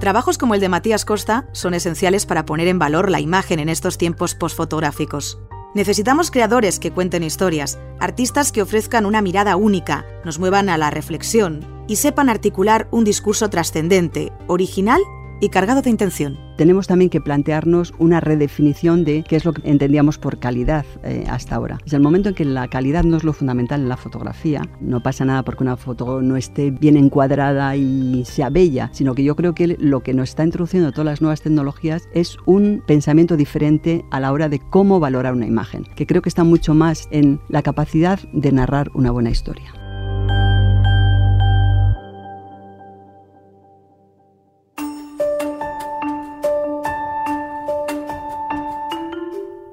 Trabajos 0.00 0.38
como 0.38 0.54
el 0.54 0.60
de 0.60 0.68
Matías 0.68 1.04
Costa 1.04 1.48
son 1.52 1.74
esenciales 1.74 2.26
para 2.26 2.44
poner 2.44 2.68
en 2.68 2.78
valor 2.78 3.10
la 3.10 3.20
imagen 3.20 3.58
en 3.58 3.68
estos 3.68 3.98
tiempos 3.98 4.34
posfotográficos. 4.34 5.40
Necesitamos 5.74 6.30
creadores 6.30 6.78
que 6.78 6.90
cuenten 6.90 7.22
historias, 7.22 7.78
artistas 7.98 8.52
que 8.52 8.62
ofrezcan 8.62 9.04
una 9.04 9.20
mirada 9.20 9.56
única, 9.56 10.06
nos 10.24 10.38
muevan 10.38 10.68
a 10.68 10.78
la 10.78 10.90
reflexión 10.90 11.66
y 11.88 11.96
sepan 11.96 12.28
articular 12.28 12.88
un 12.90 13.04
discurso 13.04 13.50
trascendente, 13.50 14.32
original 14.46 15.00
y 15.40 15.48
cargado 15.48 15.82
de 15.82 15.90
intención. 15.90 16.38
Tenemos 16.56 16.86
también 16.86 17.10
que 17.10 17.20
plantearnos 17.20 17.92
una 17.98 18.20
redefinición 18.20 19.04
de 19.04 19.24
qué 19.28 19.36
es 19.36 19.44
lo 19.44 19.52
que 19.52 19.68
entendíamos 19.68 20.18
por 20.18 20.38
calidad 20.38 20.86
eh, 21.02 21.24
hasta 21.28 21.54
ahora. 21.54 21.78
Desde 21.84 21.98
el 21.98 22.02
momento 22.02 22.30
en 22.30 22.34
que 22.34 22.44
la 22.44 22.68
calidad 22.68 23.04
no 23.04 23.16
es 23.16 23.24
lo 23.24 23.32
fundamental 23.32 23.80
en 23.82 23.88
la 23.88 23.96
fotografía, 23.96 24.62
no 24.80 25.02
pasa 25.02 25.24
nada 25.24 25.42
porque 25.42 25.64
una 25.64 25.76
foto 25.76 26.22
no 26.22 26.36
esté 26.36 26.70
bien 26.70 26.96
encuadrada 26.96 27.76
y 27.76 28.24
sea 28.24 28.48
bella, 28.48 28.88
sino 28.92 29.14
que 29.14 29.24
yo 29.24 29.36
creo 29.36 29.54
que 29.54 29.76
lo 29.78 30.00
que 30.02 30.14
nos 30.14 30.30
está 30.30 30.44
introduciendo 30.44 30.92
todas 30.92 31.06
las 31.06 31.20
nuevas 31.20 31.42
tecnologías 31.42 32.08
es 32.14 32.38
un 32.46 32.82
pensamiento 32.86 33.36
diferente 33.36 34.04
a 34.10 34.20
la 34.20 34.32
hora 34.32 34.48
de 34.48 34.60
cómo 34.60 35.00
valorar 35.00 35.34
una 35.34 35.46
imagen, 35.46 35.84
que 35.94 36.06
creo 36.06 36.22
que 36.22 36.28
está 36.28 36.44
mucho 36.44 36.74
más 36.74 37.08
en 37.10 37.40
la 37.48 37.62
capacidad 37.62 38.18
de 38.32 38.52
narrar 38.52 38.90
una 38.94 39.10
buena 39.10 39.30
historia. 39.30 39.85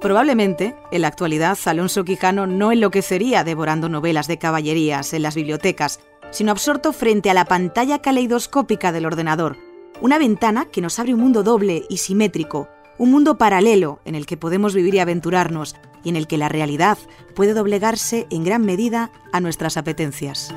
Probablemente, 0.04 0.76
en 0.92 1.02
la 1.02 1.08
actualidad, 1.08 1.58
Alonso 1.64 2.04
Quijano 2.04 2.46
no 2.46 2.74
enloquecería 2.74 3.46
devorando 3.46 3.88
novelas 3.88 4.28
de 4.28 4.38
caballerías 4.38 5.14
en 5.14 5.22
las 5.22 5.34
bibliotecas, 5.34 6.02
sino 6.30 6.52
absorto 6.52 6.92
frente 6.92 7.30
a 7.30 7.34
la 7.34 7.46
pantalla 7.46 8.02
caleidoscópica 8.02 8.92
del 8.92 9.06
ordenador, 9.06 9.56
una 10.02 10.20
ventana 10.20 10.66
que 10.66 10.82
nos 10.82 11.00
abre 11.00 11.14
un 11.14 11.22
mundo 11.22 11.42
doble 11.42 11.86
y 11.90 12.00
simétrico, 12.00 12.68
un 12.98 13.12
mundo 13.12 13.38
paralelo 13.38 14.02
en 14.04 14.16
el 14.16 14.26
que 14.26 14.36
podemos 14.36 14.74
vivir 14.74 14.94
y 14.96 15.00
aventurarnos 15.00 15.78
y 16.04 16.10
en 16.10 16.18
el 16.18 16.28
que 16.28 16.38
la 16.38 16.50
realidad 16.50 16.98
puede 17.34 17.54
doblegarse 17.54 18.28
en 18.30 18.44
gran 18.44 18.66
medida 18.66 19.10
a 19.32 19.40
nuestras 19.40 19.78
apetencias. 19.78 20.54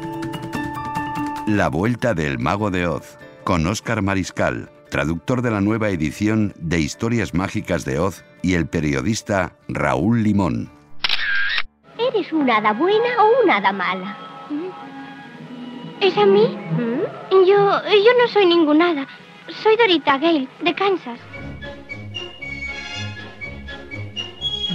La 1.47 1.69
Vuelta 1.69 2.15
del 2.15 2.41
Mago 2.41 2.73
de 2.73 2.89
Oz, 2.89 3.17
con 3.45 3.65
Óscar 3.69 4.03
Mariscal, 4.03 4.71
traductor 4.97 5.43
de 5.43 5.51
la 5.51 5.61
nueva 5.61 5.91
edición 5.91 6.55
de 6.57 6.81
Historias 6.81 7.35
Mágicas 7.35 7.85
de 7.85 7.99
Oz, 7.99 8.25
y 8.41 8.55
el 8.55 8.67
periodista 8.67 9.53
Raúl 9.69 10.23
Limón. 10.23 10.71
¿Eres 11.99 12.33
una 12.33 12.57
hada 12.57 12.73
buena 12.73 13.11
o 13.23 13.45
una 13.45 13.57
hada 13.59 13.73
mala? 13.73 14.17
¿Es 16.01 16.17
a 16.17 16.25
mí? 16.25 16.57
Yo, 17.31 17.45
yo 17.47 18.13
no 18.19 18.29
soy 18.33 18.47
ninguna 18.47 18.89
hada. 18.89 19.07
Soy 19.63 19.77
Dorita 19.77 20.17
Gale, 20.17 20.49
de 20.65 20.75
Kansas. 20.75 21.21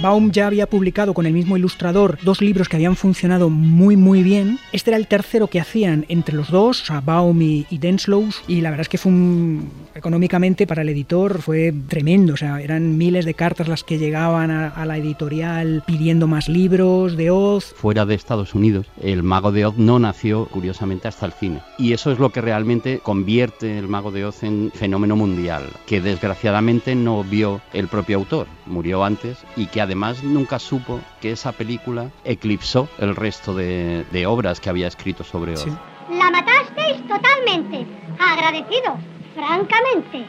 Baum 0.00 0.30
ya 0.30 0.46
había 0.46 0.68
publicado 0.68 1.14
con 1.14 1.26
el 1.26 1.32
mismo 1.32 1.56
ilustrador 1.56 2.18
dos 2.22 2.40
libros 2.40 2.68
que 2.68 2.76
habían 2.76 2.94
funcionado 2.94 3.50
muy 3.50 3.96
muy 3.96 4.22
bien. 4.22 4.60
Este 4.70 4.90
era 4.90 4.98
el 4.98 5.08
tercero 5.08 5.48
que 5.48 5.58
hacían 5.58 6.06
entre 6.08 6.36
los 6.36 6.48
dos, 6.48 6.88
o 6.92 7.02
Baum 7.02 7.42
y, 7.42 7.66
y 7.70 7.78
Denslows, 7.78 8.44
y 8.46 8.60
la 8.60 8.70
verdad 8.70 8.82
es 8.82 8.88
que 8.88 8.98
fue 8.98 9.10
un, 9.10 9.81
económicamente 9.94 10.66
para 10.66 10.82
el 10.82 10.88
editor 10.88 11.40
fue 11.42 11.72
tremendo, 11.88 12.34
o 12.34 12.36
sea, 12.36 12.60
eran 12.60 12.98
miles 12.98 13.24
de 13.24 13.34
cartas 13.34 13.68
las 13.68 13.84
que 13.84 13.98
llegaban 13.98 14.50
a, 14.50 14.68
a 14.68 14.86
la 14.86 14.98
editorial 14.98 15.82
pidiendo 15.86 16.26
más 16.26 16.48
libros 16.48 17.16
de 17.16 17.30
Oz. 17.30 17.74
Fuera 17.76 18.06
de 18.06 18.14
Estados 18.14 18.54
Unidos, 18.54 18.86
el 19.00 19.22
Mago 19.22 19.52
de 19.52 19.66
Oz 19.66 19.76
no 19.76 19.98
nació 19.98 20.46
curiosamente 20.46 21.08
hasta 21.08 21.26
el 21.26 21.32
cine. 21.32 21.62
Y 21.78 21.92
eso 21.92 22.12
es 22.12 22.18
lo 22.18 22.30
que 22.30 22.40
realmente 22.40 23.00
convierte 23.00 23.78
el 23.78 23.88
Mago 23.88 24.10
de 24.10 24.24
Oz 24.24 24.42
en 24.42 24.70
fenómeno 24.74 25.16
mundial, 25.16 25.64
que 25.86 26.00
desgraciadamente 26.00 26.94
no 26.94 27.24
vio 27.24 27.60
el 27.72 27.88
propio 27.88 28.18
autor, 28.18 28.46
murió 28.66 29.04
antes 29.04 29.38
y 29.56 29.66
que 29.66 29.80
además 29.80 30.22
nunca 30.22 30.58
supo 30.58 31.00
que 31.20 31.32
esa 31.32 31.52
película 31.52 32.10
eclipsó 32.24 32.88
el 32.98 33.16
resto 33.16 33.54
de, 33.54 34.04
de 34.12 34.26
obras 34.26 34.60
que 34.60 34.70
había 34.70 34.88
escrito 34.88 35.24
sobre 35.24 35.52
Oz. 35.54 35.62
Sí. 35.62 35.70
La 36.10 36.30
matasteis 36.30 37.00
totalmente. 37.08 37.86
Agradecido, 38.18 38.98
francamente. 39.34 40.26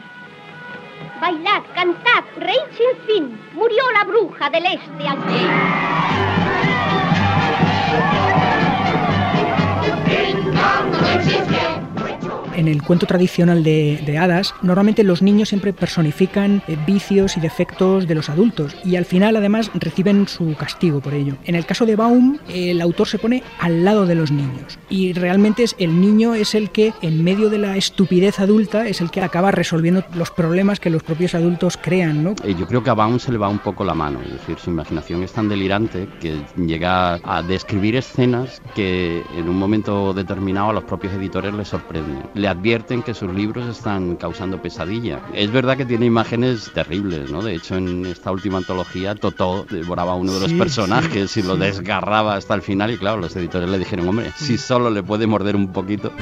Bailad, 1.20 1.62
cantad, 1.74 2.24
reíd 2.36 2.68
sin 2.76 3.06
fin. 3.06 3.40
Murió 3.52 3.82
la 3.92 4.04
bruja 4.04 4.50
del 4.50 4.66
este. 4.66 6.53
En 12.56 12.68
el 12.68 12.82
cuento 12.82 13.06
tradicional 13.06 13.62
de, 13.64 14.18
hadas, 14.18 14.54
normalmente 14.62 15.02
los 15.02 15.22
niños 15.22 15.48
siempre 15.48 15.72
personifican 15.72 16.62
eh, 16.68 16.76
vicios 16.86 17.36
y 17.36 17.40
defectos 17.40 18.06
de 18.06 18.14
los 18.14 18.28
adultos 18.28 18.76
y 18.84 18.96
al 18.96 19.04
final 19.04 19.36
además 19.36 19.70
reciben 19.74 20.28
su 20.28 20.54
castigo 20.54 21.00
por 21.00 21.14
ello. 21.14 21.36
En 21.44 21.54
el 21.54 21.66
caso 21.66 21.84
de 21.84 21.96
Baum, 21.96 22.38
el 22.48 22.80
autor 22.80 23.08
se 23.08 23.18
pone 23.18 23.42
al 23.58 23.84
lado 23.84 24.06
de 24.06 24.14
los 24.14 24.30
niños 24.30 24.78
y 24.88 25.12
realmente 25.12 25.64
es 25.64 25.74
el 25.78 26.00
niño 26.00 26.34
es 26.34 26.54
el 26.54 26.70
que 26.70 26.92
en 27.02 27.24
medio 27.24 27.50
de 27.50 27.58
la 27.58 27.76
estupidez 27.76 28.38
adulta 28.38 28.86
es 28.86 29.00
el 29.00 29.10
que 29.10 29.20
acaba 29.20 29.50
resolviendo 29.50 30.04
los 30.14 30.30
problemas 30.30 30.80
que 30.80 30.90
los 30.90 31.02
propios 31.02 31.34
adultos 31.34 31.76
crean, 31.76 32.22
¿no? 32.22 32.34
Eh, 32.44 32.54
Yo 32.58 32.66
creo 32.66 32.82
que 32.82 32.90
a 32.90 32.94
Baum 32.94 33.18
se 33.18 33.32
le 33.32 33.38
va 33.38 33.48
un 33.48 33.58
poco 33.58 33.84
la 33.84 33.94
mano, 33.94 34.20
es 34.24 34.32
decir, 34.32 34.56
su 34.58 34.70
imaginación 34.70 35.22
es 35.22 35.32
tan 35.32 35.48
delirante 35.48 36.08
que 36.20 36.40
llega 36.56 37.20
a 37.22 37.42
describir 37.42 37.96
escenas 37.96 38.62
que 38.74 39.22
en 39.36 39.48
un 39.48 39.58
momento 39.58 40.14
determinado 40.14 40.70
a 40.70 40.72
los 40.72 40.84
propios 40.84 41.12
editores 41.14 41.52
les 41.54 41.68
sorprenden. 41.68 42.22
Le 42.44 42.48
advierten 42.50 43.02
que 43.02 43.14
sus 43.14 43.32
libros 43.32 43.66
están 43.74 44.16
causando 44.16 44.60
pesadilla. 44.60 45.18
Es 45.32 45.50
verdad 45.50 45.78
que 45.78 45.86
tiene 45.86 46.04
imágenes 46.04 46.70
terribles, 46.74 47.30
¿no? 47.30 47.40
De 47.40 47.54
hecho, 47.54 47.74
en 47.76 48.04
esta 48.04 48.30
última 48.30 48.58
antología, 48.58 49.14
Totó 49.14 49.64
devoraba 49.70 50.12
a 50.12 50.16
uno 50.16 50.30
de 50.34 50.40
los 50.40 50.50
Sí, 50.50 50.58
personajes 50.58 51.30
sí, 51.30 51.40
y 51.40 51.42
lo 51.42 51.54
sí. 51.54 51.60
desgarraba 51.60 52.34
hasta 52.36 52.52
el 52.52 52.60
final 52.60 52.90
y 52.90 52.98
claro, 52.98 53.16
los 53.16 53.34
editores 53.34 53.66
le 53.70 53.78
dijeron, 53.78 54.06
hombre, 54.06 54.30
si 54.36 54.58
solo 54.58 54.90
le 54.90 55.02
puede 55.02 55.26
morder 55.26 55.56
un 55.56 55.72
poquito. 55.72 56.12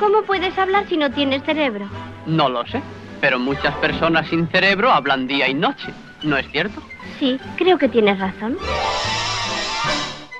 ¿Cómo 0.00 0.22
puedes 0.22 0.56
hablar 0.56 0.88
si 0.88 0.96
no 0.96 1.10
tienes 1.10 1.42
cerebro? 1.42 1.86
No 2.24 2.48
lo 2.48 2.66
sé, 2.66 2.80
pero 3.20 3.38
muchas 3.38 3.74
personas 3.76 4.26
sin 4.30 4.48
cerebro 4.48 4.90
hablan 4.90 5.26
día 5.26 5.50
y 5.50 5.52
noche, 5.54 5.92
¿no 6.22 6.38
es 6.38 6.50
cierto? 6.50 6.80
Sí, 7.18 7.38
creo 7.58 7.76
que 7.76 7.90
tienes 7.90 8.18
razón. 8.18 8.56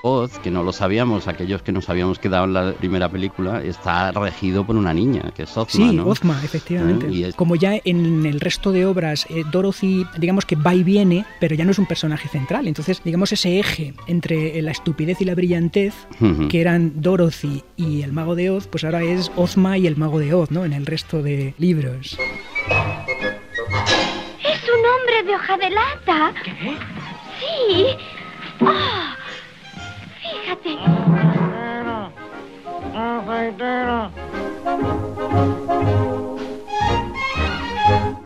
Oz, 0.07 0.37
que 0.37 0.51
no 0.51 0.61
lo 0.63 0.71
sabíamos, 0.71 1.27
aquellos 1.27 1.63
que 1.63 1.71
nos 1.71 1.89
habíamos 1.89 2.19
quedado 2.19 2.45
en 2.45 2.53
la 2.53 2.73
primera 2.73 3.09
película, 3.09 3.63
está 3.63 4.11
regido 4.11 4.63
por 4.63 4.75
una 4.75 4.93
niña, 4.93 5.31
que 5.35 5.43
es 5.43 5.57
Ozma, 5.57 5.67
Sí, 5.89 5.95
¿no? 5.95 6.05
Ozma, 6.05 6.39
efectivamente. 6.43 7.07
¿Eh? 7.07 7.11
Y 7.11 7.23
es- 7.23 7.33
Como 7.35 7.55
ya 7.55 7.79
en 7.83 8.23
el 8.27 8.39
resto 8.39 8.71
de 8.71 8.85
obras, 8.85 9.25
eh, 9.31 9.43
Dorothy, 9.51 10.05
digamos 10.19 10.45
que 10.45 10.55
va 10.55 10.75
y 10.75 10.83
viene, 10.83 11.25
pero 11.39 11.55
ya 11.55 11.65
no 11.65 11.71
es 11.71 11.79
un 11.79 11.87
personaje 11.87 12.27
central. 12.29 12.67
Entonces, 12.67 13.01
digamos, 13.03 13.31
ese 13.31 13.59
eje 13.59 13.95
entre 14.05 14.61
la 14.61 14.69
estupidez 14.69 15.21
y 15.21 15.25
la 15.25 15.33
brillantez, 15.33 15.95
que 16.49 16.61
eran 16.61 17.01
Dorothy 17.01 17.63
y 17.75 18.03
el 18.03 18.13
Mago 18.13 18.35
de 18.35 18.51
Oz, 18.51 18.67
pues 18.67 18.83
ahora 18.83 19.01
es 19.01 19.31
Ozma 19.35 19.79
y 19.79 19.87
el 19.87 19.97
Mago 19.97 20.19
de 20.19 20.35
Oz, 20.35 20.51
¿no? 20.51 20.65
En 20.65 20.73
el 20.73 20.85
resto 20.85 21.23
de 21.23 21.55
libros. 21.57 22.15
¿Es 24.43 24.61
un 24.69 24.85
hombre 24.85 25.23
de 25.25 25.35
hoja 25.35 25.57
de 25.57 25.69
lata? 25.71 26.33
¿Qué? 26.43 26.77
Sí. 27.39 27.85
Ah, 28.61 29.15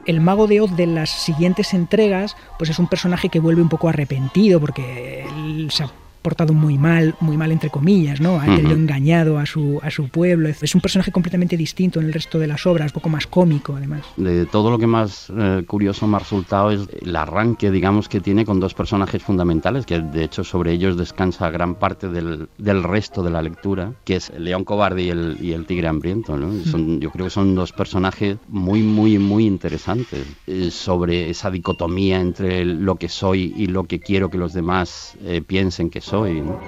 El 0.05 0.21
Mago 0.21 0.47
de 0.47 0.61
Oz 0.61 0.75
de 0.75 0.87
las 0.87 1.09
siguientes 1.09 1.73
entregas, 1.73 2.35
pues 2.57 2.69
es 2.71 2.79
un 2.79 2.87
personaje 2.87 3.29
que 3.29 3.39
vuelve 3.39 3.61
un 3.61 3.69
poco 3.69 3.89
arrepentido 3.89 4.59
porque 4.59 5.23
él 5.23 5.69
se 5.71 5.83
portado 6.21 6.53
muy 6.53 6.77
mal, 6.77 7.15
muy 7.19 7.37
mal 7.37 7.51
entre 7.51 7.69
comillas, 7.69 8.21
¿no? 8.21 8.39
Ha 8.39 8.45
tenido 8.45 8.75
engañado 8.75 9.39
a 9.39 9.45
su, 9.45 9.79
a 9.81 9.89
su 9.89 10.09
pueblo. 10.09 10.49
Es 10.49 10.75
un 10.75 10.81
personaje 10.81 11.11
completamente 11.11 11.57
distinto 11.57 11.99
en 11.99 12.07
el 12.07 12.13
resto 12.13 12.39
de 12.39 12.47
las 12.47 12.65
obras, 12.65 12.91
un 12.91 12.95
poco 12.95 13.09
más 13.09 13.27
cómico 13.27 13.75
además. 13.75 14.05
De 14.17 14.45
todo 14.45 14.71
lo 14.71 14.77
que 14.77 14.87
más 14.87 15.31
eh, 15.35 15.63
curioso 15.65 16.07
me 16.07 16.17
ha 16.17 16.19
resultado 16.19 16.71
es 16.71 16.87
el 17.01 17.15
arranque, 17.15 17.71
digamos, 17.71 18.09
que 18.09 18.19
tiene 18.19 18.45
con 18.45 18.59
dos 18.59 18.73
personajes 18.73 19.23
fundamentales, 19.23 19.85
que 19.85 19.99
de 19.99 20.23
hecho 20.23 20.43
sobre 20.43 20.73
ellos 20.73 20.97
descansa 20.97 21.49
gran 21.49 21.75
parte 21.75 22.09
del, 22.09 22.49
del 22.57 22.83
resto 22.83 23.23
de 23.23 23.29
la 23.29 23.41
lectura, 23.41 23.93
que 24.03 24.17
es 24.17 24.29
el 24.29 24.43
león 24.43 24.63
cobarde 24.63 25.03
y 25.03 25.09
el, 25.09 25.37
y 25.41 25.53
el 25.53 25.65
tigre 25.65 25.87
hambriento. 25.87 26.37
¿no? 26.37 26.51
Son, 26.65 26.99
yo 26.99 27.11
creo 27.11 27.25
que 27.27 27.31
son 27.31 27.55
dos 27.55 27.71
personajes 27.71 28.37
muy, 28.47 28.81
muy, 28.81 29.17
muy 29.17 29.45
interesantes 29.45 30.25
eh, 30.47 30.69
sobre 30.71 31.29
esa 31.29 31.49
dicotomía 31.49 32.19
entre 32.19 32.65
lo 32.65 32.95
que 32.95 33.09
soy 33.09 33.53
y 33.55 33.67
lo 33.67 33.85
que 33.85 33.99
quiero 33.99 34.29
que 34.29 34.37
los 34.37 34.53
demás 34.53 35.15
eh, 35.23 35.41
piensen 35.45 35.89
que 35.89 36.01
soy. 36.01 36.08
¿No? 36.11 36.59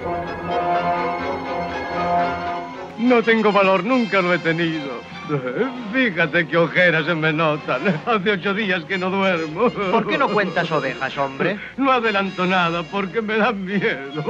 No 2.98 3.22
tengo 3.22 3.50
valor, 3.50 3.84
nunca 3.84 4.22
lo 4.22 4.32
he 4.32 4.38
tenido. 4.38 5.00
Fíjate 5.92 6.46
qué 6.46 6.56
ojeras 6.56 7.06
se 7.06 7.14
me 7.14 7.32
notan. 7.32 8.00
Hace 8.06 8.30
ocho 8.30 8.54
días 8.54 8.84
que 8.84 8.98
no 8.98 9.10
duermo. 9.10 9.70
¿Por 9.70 10.06
qué 10.06 10.16
no 10.16 10.28
cuentas 10.28 10.70
ovejas, 10.70 11.16
hombre? 11.18 11.58
No 11.76 11.90
adelanto 11.90 12.46
nada 12.46 12.82
porque 12.84 13.20
me 13.20 13.36
dan 13.38 13.64
miedo. 13.64 14.22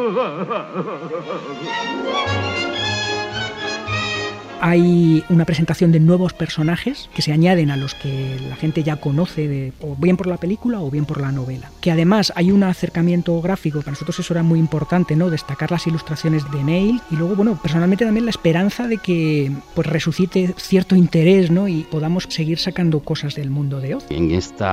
Hay 4.64 5.25
una 5.28 5.45
presentación 5.45 5.90
de 5.90 5.99
nuevos 5.99 6.35
personajes 6.35 7.11
que 7.12 7.21
se 7.21 7.33
añaden 7.33 7.73
a 7.73 7.76
los 7.76 7.97
que 7.97 8.38
la 8.49 8.54
gente 8.54 8.85
ya 8.85 8.95
conoce, 8.95 9.49
de, 9.49 9.73
o 9.81 9.97
bien 9.97 10.16
por 10.16 10.28
la 10.28 10.37
película 10.37 10.78
o 10.81 10.88
bien 10.88 11.04
por 11.04 11.21
la 11.21 11.33
novela. 11.33 11.69
Que 11.81 11.90
además 11.90 12.33
hay 12.37 12.52
un 12.52 12.62
acercamiento 12.62 13.42
gráfico, 13.42 13.81
para 13.81 13.90
nosotros 13.90 14.21
eso 14.21 14.33
era 14.33 14.45
muy 14.45 14.61
importante, 14.61 15.16
¿no? 15.16 15.31
Destacar 15.31 15.73
las 15.73 15.88
ilustraciones 15.88 16.49
de 16.52 16.62
Neil 16.62 17.00
y 17.11 17.16
luego, 17.16 17.35
bueno, 17.35 17.59
personalmente 17.61 18.04
también 18.04 18.25
la 18.25 18.31
esperanza 18.31 18.87
de 18.87 18.99
que 18.99 19.50
pues 19.75 19.88
resucite 19.88 20.54
cierto 20.57 20.95
interés, 20.95 21.50
¿no? 21.50 21.66
Y 21.66 21.83
podamos 21.83 22.28
seguir 22.28 22.61
sacando 22.61 23.00
cosas 23.00 23.35
del 23.35 23.50
mundo 23.50 23.81
de 23.81 23.97
Oz. 23.97 24.07
En 24.11 24.31
este 24.31 24.64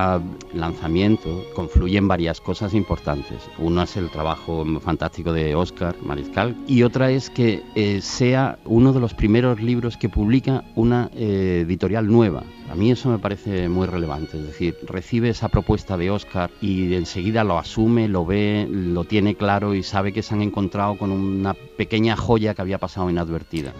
lanzamiento 0.54 1.46
confluyen 1.56 2.08
varias 2.08 2.40
cosas 2.42 2.76
importantes. 2.76 3.38
Uno 3.58 3.82
es 3.82 3.98
el 3.98 4.12
trabajo 4.12 4.64
fantástico 4.82 5.34
de 5.34 5.56
Oscar 5.56 5.96
Mariscal 6.04 6.56
y 6.68 6.84
otra 6.84 7.10
es 7.10 7.32
que 7.32 7.64
eh, 7.74 8.02
sea 8.02 8.60
uno 8.66 8.94
de 8.94 9.00
los 9.00 9.16
primeros 9.16 9.60
libros 9.60 9.79
que 9.98 10.10
publica 10.10 10.64
una 10.76 11.10
eh, 11.16 11.64
editorial 11.66 12.08
nueva. 12.08 12.44
A 12.70 12.76
mí 12.76 12.92
eso 12.92 13.10
me 13.10 13.18
parece 13.18 13.70
muy 13.70 13.88
relevante, 13.88 14.38
es 14.38 14.46
decir, 14.46 14.78
recibe 14.86 15.30
esa 15.30 15.48
propuesta 15.48 15.96
de 15.96 16.12
Oscar 16.12 16.52
y 16.62 16.94
enseguida 16.96 17.44
lo 17.44 17.58
asume, 17.58 18.08
lo 18.08 18.26
ve, 18.26 18.68
lo 18.70 19.06
tiene 19.06 19.36
claro 19.36 19.74
y 19.74 19.84
sabe 19.84 20.12
que 20.12 20.22
se 20.22 20.34
han 20.34 20.42
encontrado 20.42 20.98
con 20.98 21.12
una 21.12 21.54
pequeña 21.54 22.16
joya 22.16 22.54
que 22.54 22.62
había 22.62 22.78
pasado 22.78 23.10
inadvertida. 23.10 23.74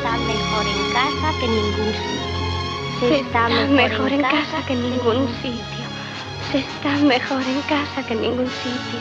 Está 0.00 0.16
mejor 0.16 0.66
en 0.66 0.92
casa 0.92 1.38
que 1.40 1.46
en 1.46 1.52
ningún 1.52 1.92
sitio. 1.92 2.20
Se 3.00 3.20
está 3.20 3.48
mejor, 3.48 4.12
en 4.12 4.20
casa 4.20 4.66
que 4.66 4.72
en 4.74 4.82
ningún 4.82 5.28
sitio. 5.42 5.80
Se 6.52 6.58
está 6.58 6.96
mejor 6.98 7.42
en 7.42 7.60
casa 7.62 8.06
que 8.06 8.14
en 8.14 8.20
ningún 8.22 8.46
sitio. 8.46 9.00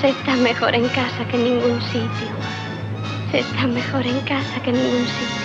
Se 0.00 0.08
está 0.08 0.36
mejor 0.36 0.74
en 0.74 0.88
casa 0.88 1.24
que 1.30 1.36
en 1.36 1.44
ningún 1.44 1.80
sitio. 1.82 2.61
Está 3.32 3.66
mejor 3.66 4.06
en 4.06 4.20
casa 4.20 4.62
que 4.62 4.70
en 4.70 4.76
ningún 4.76 5.06
sitio. 5.06 5.42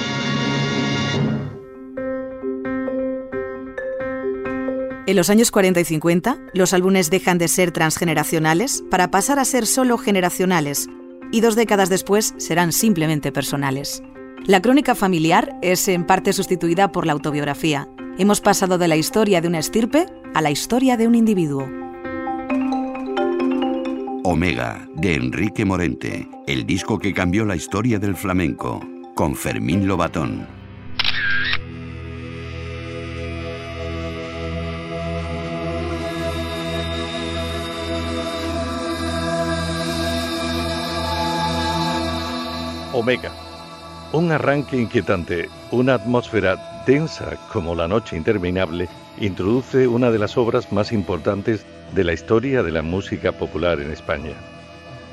En 5.08 5.15
los 5.15 5.29
años 5.29 5.51
40 5.51 5.79
y 5.79 5.86
50, 5.86 6.38
los 6.53 6.74
álbumes 6.74 7.10
dejan 7.10 7.38
de 7.38 7.48
ser 7.48 7.72
transgeneracionales 7.72 8.84
para 8.91 9.10
pasar 9.10 9.39
a 9.39 9.46
ser 9.46 9.65
solo 9.65 9.98
generacionales, 9.98 10.89
y 11.32 11.39
dos 11.39 11.56
décadas 11.56 11.88
después 11.88 12.34
serán 12.36 12.74
simplemente 12.74 13.32
personales. 13.32 14.03
La 14.46 14.62
crónica 14.62 14.94
familiar 14.94 15.58
es 15.62 15.88
en 15.88 16.06
parte 16.06 16.34
sustituida 16.34 16.91
por 16.91 17.06
la 17.06 17.13
autobiografía. 17.13 17.88
Hemos 18.17 18.41
pasado 18.41 18.77
de 18.77 18.89
la 18.89 18.98
historia 18.98 19.39
de 19.39 19.48
una 19.48 19.60
estirpe 19.60 20.08
a 20.34 20.41
la 20.41 20.51
historia 20.51 20.98
de 20.98 21.08
un 21.08 21.15
individuo. 21.15 21.87
Omega, 24.24 24.88
de 24.96 25.16
Enrique 25.16 25.64
Morente, 25.64 26.28
el 26.48 26.66
disco 26.66 27.00
que 27.00 27.14
cambió 27.14 27.46
la 27.46 27.56
historia 27.56 28.00
del 28.00 28.16
flamenco, 28.16 28.82
con 29.16 29.36
Fermín 29.36 29.88
Lobatón. 29.88 30.48
Omega. 42.94 43.32
Un 44.12 44.32
arranque 44.32 44.78
inquietante, 44.78 45.50
una 45.72 45.94
atmósfera 45.94 46.76
densa 46.88 47.36
como 47.51 47.75
la 47.75 47.88
noche 47.88 48.15
interminable, 48.15 48.88
introduce 49.20 49.88
una 49.88 50.10
de 50.10 50.17
las 50.17 50.38
obras 50.38 50.72
más 50.72 50.94
importantes 50.94 51.65
de 51.94 52.03
la 52.06 52.13
historia 52.13 52.63
de 52.63 52.72
la 52.72 52.82
música 52.82 53.34
popular 53.34 53.82
en 53.82 53.91
España. 53.91 54.34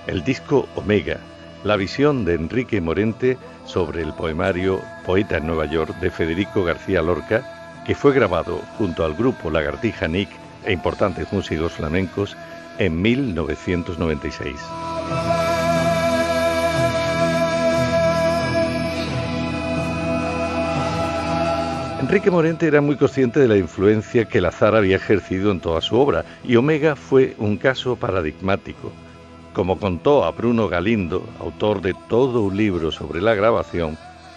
El 0.07 0.23
disco 0.23 0.69
Omega, 0.76 1.19
la 1.64 1.76
visión 1.76 2.25
de 2.25 2.35
Enrique 2.35 2.81
Morente 2.81 3.37
sobre 3.66 4.02
el 4.02 4.14
poemario 4.14 4.81
Poeta 5.04 5.38
en 5.38 5.49
Nueva 5.49 5.66
York 5.66 5.99
de 5.99 6.11
Federico 6.11 6.62
García 6.62 7.02
Lorca, 7.02 7.83
que 7.85 7.97
fue 7.97 8.14
grabado 8.14 8.61
junto 8.78 9.04
al 9.04 9.14
grupo 9.14 9.50
Lagartija 9.50 10.07
Nick 10.07 10.31
e 10.64 10.73
importantes 10.73 11.33
músicos 11.33 11.73
flamencos 11.73 12.37
en 12.78 13.02
1996. 13.02 14.54
Enrique 22.05 22.31
Morente 22.31 22.67
era 22.67 22.83
muy 22.83 22.97
consciente 22.97 23.41
de 23.41 23.49
la 23.49 23.57
influencia 23.57 24.27
que 24.27 24.43
Lazar 24.43 24.77
había 24.77 24.97
ejercido 24.97 25.51
en 25.51 25.59
toda 25.59 25.81
su 25.81 25.99
obra 25.99 26.23
y 26.45 26.55
Omega 26.57 26.97
fue 26.97 27.35
un 27.39 27.57
caso 27.57 27.97
paradigmático. 27.97 28.93
Como 29.55 29.79
contó 29.79 30.23
a 30.23 30.31
Bruno 30.33 30.69
Galindo, 30.69 31.27
autor 31.41 31.81
de 31.81 31.95
todo 32.11 32.43
un 32.43 32.59
libro 32.59 32.93
sobre 32.93 33.23
la 33.23 33.35
grabación, 33.35 33.97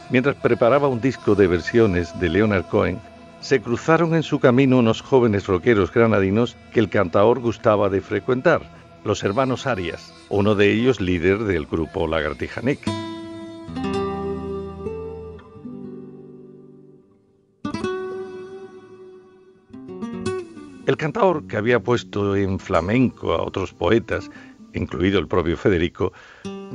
mientras 0.09 0.37
preparaba 0.37 0.87
un 0.87 1.01
disco 1.01 1.35
de 1.35 1.47
versiones 1.47 2.17
de 2.21 2.29
Leonard 2.29 2.63
Cohen, 2.67 2.99
se 3.41 3.59
cruzaron 3.59 4.15
en 4.15 4.23
su 4.23 4.39
camino 4.39 4.79
unos 4.79 5.01
jóvenes 5.01 5.45
rockeros 5.45 5.91
granadinos 5.91 6.55
que 6.71 6.79
el 6.79 6.87
cantador 6.87 7.41
gustaba 7.41 7.89
de 7.89 7.99
frecuentar, 7.99 8.61
los 9.03 9.25
hermanos 9.25 9.67
Arias, 9.67 10.13
uno 10.29 10.55
de 10.55 10.71
ellos 10.71 11.01
líder 11.01 11.39
del 11.39 11.65
grupo 11.65 12.07
Lagartija 12.07 12.61
El 20.87 20.95
cantador, 20.95 21.45
que 21.47 21.57
había 21.57 21.81
puesto 21.81 22.37
en 22.37 22.59
flamenco 22.59 23.33
a 23.33 23.43
otros 23.43 23.73
poetas, 23.73 24.31
incluido 24.73 25.19
el 25.19 25.27
propio 25.27 25.57
Federico, 25.57 26.13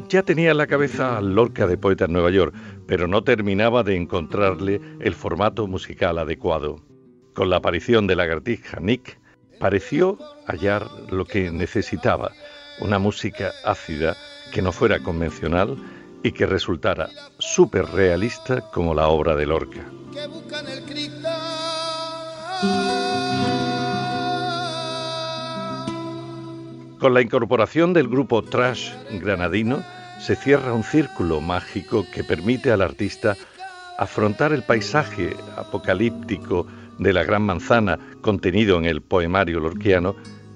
ya 0.06 0.22
tenía 0.22 0.50
en 0.50 0.58
la 0.58 0.66
cabeza 0.66 1.18
Lorca 1.22 1.66
de 1.66 1.78
Poeta 1.78 2.04
en 2.04 2.12
Nueva 2.12 2.30
York, 2.30 2.54
pero 2.86 3.08
no 3.08 3.24
terminaba 3.24 3.82
de 3.82 3.96
encontrarle 3.96 4.82
el 5.00 5.14
formato 5.14 5.66
musical 5.66 6.18
adecuado. 6.18 6.82
Con 7.32 7.48
la 7.48 7.56
aparición 7.56 8.06
de 8.06 8.16
Lagartija 8.16 8.80
Nick, 8.80 9.18
pareció 9.58 10.18
hallar 10.46 10.86
lo 11.10 11.24
que 11.24 11.50
necesitaba, 11.50 12.32
una 12.80 12.98
música 12.98 13.52
ácida 13.64 14.14
que 14.52 14.60
no 14.60 14.72
fuera 14.72 15.02
convencional 15.02 15.78
y 16.22 16.32
que 16.32 16.44
resultara 16.44 17.08
súper 17.38 17.86
realista 17.86 18.60
como 18.72 18.94
la 18.94 19.08
obra 19.08 19.34
de 19.36 19.46
Lorca. 19.46 19.90
Con 27.02 27.14
la 27.14 27.20
incorporación 27.20 27.92
del 27.94 28.06
grupo 28.06 28.42
Trash 28.42 28.92
granadino, 29.20 29.82
se 30.20 30.36
cierra 30.36 30.72
un 30.72 30.84
círculo 30.84 31.40
mágico 31.40 32.06
que 32.14 32.22
permite 32.22 32.70
al 32.70 32.80
artista 32.80 33.36
afrontar 33.98 34.52
el 34.52 34.62
paisaje 34.62 35.34
apocalíptico 35.56 36.64
de 37.00 37.12
la 37.12 37.24
Gran 37.24 37.42
Manzana 37.42 37.98
contenido 38.20 38.78
en 38.78 38.84
el 38.84 39.02
poemario 39.02 39.58
lorquiano 39.58 40.14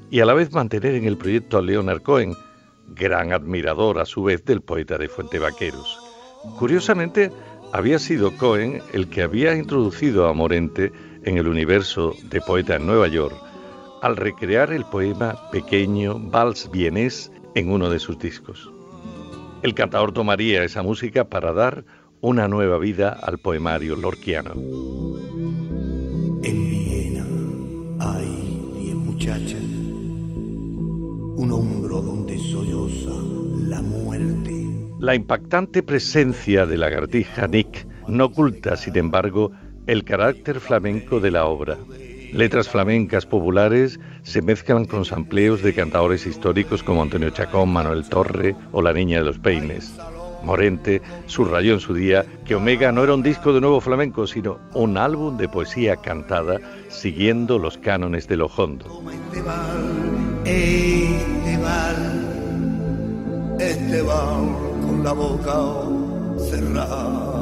y 0.08 0.20
a 0.20 0.24
la 0.24 0.34
vez 0.34 0.52
mantener 0.52 0.94
en 0.94 1.06
el 1.06 1.16
proyecto 1.16 1.58
a 1.58 1.62
Leonard 1.62 2.02
Cohen, 2.02 2.36
gran 2.94 3.32
admirador 3.32 3.98
a 3.98 4.04
su 4.04 4.22
vez 4.22 4.44
del 4.44 4.60
poeta 4.60 4.98
de 4.98 5.08
Fuente 5.08 5.40
Vaqueros. 5.40 5.98
Curiosamente, 6.60 7.32
había 7.72 7.98
sido 7.98 8.30
Cohen 8.36 8.82
el 8.92 9.08
que 9.08 9.22
había 9.22 9.56
introducido 9.56 10.28
a 10.28 10.32
Morente 10.32 10.92
en 11.24 11.38
el 11.38 11.48
universo 11.48 12.14
de 12.30 12.40
Poeta 12.40 12.76
en 12.76 12.86
Nueva 12.86 13.08
York 13.08 13.34
al 14.02 14.16
recrear 14.16 14.72
el 14.72 14.84
poema 14.84 15.50
pequeño 15.50 16.18
Vals 16.18 16.70
Vienés 16.70 17.32
en 17.54 17.70
uno 17.70 17.90
de 17.90 17.98
sus 17.98 18.18
discos. 18.18 18.70
El 19.62 19.74
cantador 19.74 20.12
tomaría 20.12 20.64
esa 20.64 20.82
música 20.82 21.24
para 21.24 21.52
dar 21.52 21.84
una 22.20 22.48
nueva 22.48 22.78
vida 22.78 23.10
al 23.10 23.38
poemario 23.38 23.96
lorquiano. 23.96 24.52
En 26.42 26.70
Viena 26.70 27.26
hay 28.00 28.72
diez 28.78 28.94
muchachas, 28.94 29.62
un 29.62 31.50
hombro 31.52 32.02
donde 32.02 32.38
solloza 32.38 33.12
la 33.68 33.82
muerte. 33.82 34.66
La 34.98 35.14
impactante 35.14 35.82
presencia 35.82 36.66
de 36.66 36.76
la 36.76 36.88
lagartija 36.88 37.46
Nick 37.48 37.86
no 38.08 38.26
oculta, 38.26 38.76
sin 38.76 38.96
embargo, 38.96 39.52
el 39.86 40.04
carácter 40.04 40.60
flamenco 40.60 41.20
de 41.20 41.30
la 41.30 41.46
obra. 41.46 41.76
Letras 42.32 42.68
flamencas 42.68 43.26
populares 43.26 43.98
se 44.22 44.42
mezclan 44.42 44.84
con 44.84 45.04
sampleos 45.04 45.62
de 45.62 45.74
cantadores 45.74 46.26
históricos 46.26 46.82
como 46.82 47.02
Antonio 47.02 47.30
Chacón, 47.30 47.72
Manuel 47.72 48.08
Torre 48.08 48.54
o 48.72 48.82
La 48.82 48.92
Niña 48.92 49.18
de 49.18 49.24
los 49.24 49.38
Peines. 49.38 49.94
Morente 50.42 51.02
subrayó 51.26 51.74
en 51.74 51.80
su 51.80 51.94
día 51.94 52.24
que 52.44 52.54
Omega 52.54 52.92
no 52.92 53.02
era 53.02 53.14
un 53.14 53.22
disco 53.22 53.52
de 53.52 53.60
nuevo 53.60 53.80
flamenco, 53.80 54.26
sino 54.26 54.58
un 54.74 54.96
álbum 54.96 55.36
de 55.36 55.48
poesía 55.48 55.96
cantada 55.96 56.60
siguiendo 56.88 57.58
los 57.58 57.78
cánones 57.78 58.28
de 58.28 58.36
lo 58.36 58.46
hondo. 58.46 59.02
Este 63.58 64.02
con 64.02 65.02
la 65.02 65.12
boca 65.12 65.54
cerrada. 66.38 67.35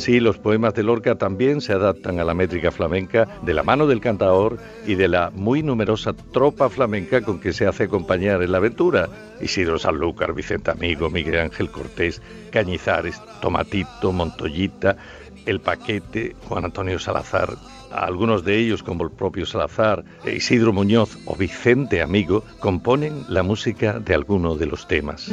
Así, 0.00 0.18
los 0.18 0.38
poemas 0.38 0.72
de 0.72 0.82
Lorca 0.82 1.16
también 1.16 1.60
se 1.60 1.74
adaptan 1.74 2.20
a 2.20 2.24
la 2.24 2.32
métrica 2.32 2.70
flamenca 2.70 3.28
de 3.42 3.52
la 3.52 3.62
mano 3.62 3.86
del 3.86 4.00
cantador 4.00 4.56
y 4.86 4.94
de 4.94 5.08
la 5.08 5.30
muy 5.30 5.62
numerosa 5.62 6.14
tropa 6.14 6.70
flamenca 6.70 7.20
con 7.20 7.38
que 7.38 7.52
se 7.52 7.66
hace 7.66 7.84
acompañar 7.84 8.42
en 8.42 8.50
la 8.50 8.56
aventura. 8.56 9.10
Isidro 9.42 9.78
Sanlúcar, 9.78 10.32
Vicente 10.32 10.70
Amigo, 10.70 11.10
Miguel 11.10 11.40
Ángel 11.40 11.70
Cortés, 11.70 12.22
Cañizares, 12.50 13.20
Tomatito, 13.42 14.10
Montoyita, 14.10 14.96
El 15.44 15.60
Paquete, 15.60 16.34
Juan 16.48 16.64
Antonio 16.64 16.98
Salazar, 16.98 17.50
algunos 17.92 18.42
de 18.42 18.56
ellos, 18.56 18.82
como 18.82 19.04
el 19.04 19.10
propio 19.10 19.44
Salazar, 19.44 20.02
Isidro 20.24 20.72
Muñoz 20.72 21.18
o 21.26 21.36
Vicente 21.36 22.00
Amigo, 22.00 22.42
componen 22.58 23.22
la 23.28 23.42
música 23.42 24.00
de 24.00 24.14
alguno 24.14 24.56
de 24.56 24.64
los 24.64 24.88
temas. 24.88 25.30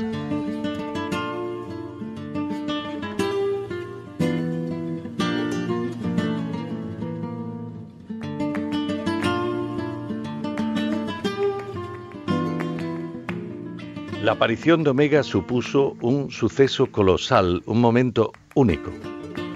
La 14.28 14.34
aparición 14.34 14.84
de 14.84 14.90
Omega 14.90 15.24
supuso 15.24 15.96
un 16.02 16.30
suceso 16.32 16.88
colosal, 16.88 17.64
un 17.66 17.80
momento 17.80 18.34
único. 18.56 18.92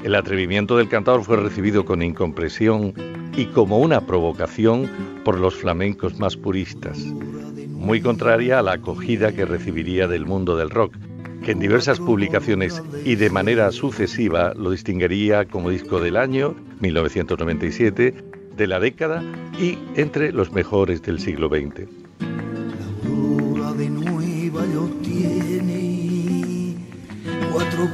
El 0.06 0.16
atrevimiento 0.16 0.78
del 0.78 0.88
cantador 0.88 1.26
fue 1.26 1.36
recibido 1.36 1.84
con 1.84 2.02
incompresión 2.02 2.94
y 3.36 3.48
como 3.48 3.80
una 3.80 4.08
provocación 4.08 4.90
por 5.26 5.38
los 5.38 5.56
flamencos 5.56 6.18
más 6.20 6.38
puristas, 6.38 7.00
muy 7.68 8.00
contraria 8.00 8.60
a 8.60 8.62
la 8.62 8.72
acogida 8.76 9.34
que 9.34 9.44
recibiría 9.44 10.08
del 10.08 10.26
mundo 10.26 10.56
del 10.56 10.70
rock, 10.70 10.96
que 11.44 11.52
en 11.52 11.60
diversas 11.60 12.00
publicaciones 12.00 12.82
y 13.04 13.16
de 13.16 13.30
manera 13.30 13.74
sucesiva 13.74 14.54
lo 14.54 14.72
distinguiría 14.72 15.44
como 15.50 15.70
disco 15.70 16.00
del 16.00 16.16
año 16.16 16.56
1997 16.80 18.16
de 18.56 18.68
la 18.68 18.80
década 18.80 19.22
y 19.60 19.78
entre 19.96 20.32
los 20.32 20.54
mejores 20.54 21.02
del 21.02 21.20
siglo 21.20 21.50
XX. 21.50 22.01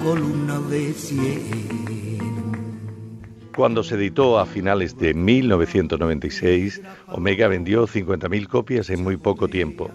Cuatro 0.04 0.70
de 0.70 0.94
Cuando 3.56 3.84
se 3.84 3.96
editó 3.96 4.38
a 4.38 4.46
finales 4.46 4.98
de 4.98 5.14
1996, 5.14 6.82
Omega 7.08 7.48
vendió 7.48 7.88
50.000 7.88 8.48
copias 8.48 8.90
en 8.90 9.02
muy 9.04 9.18
poco 9.18 9.48
tiempo. 9.48 9.90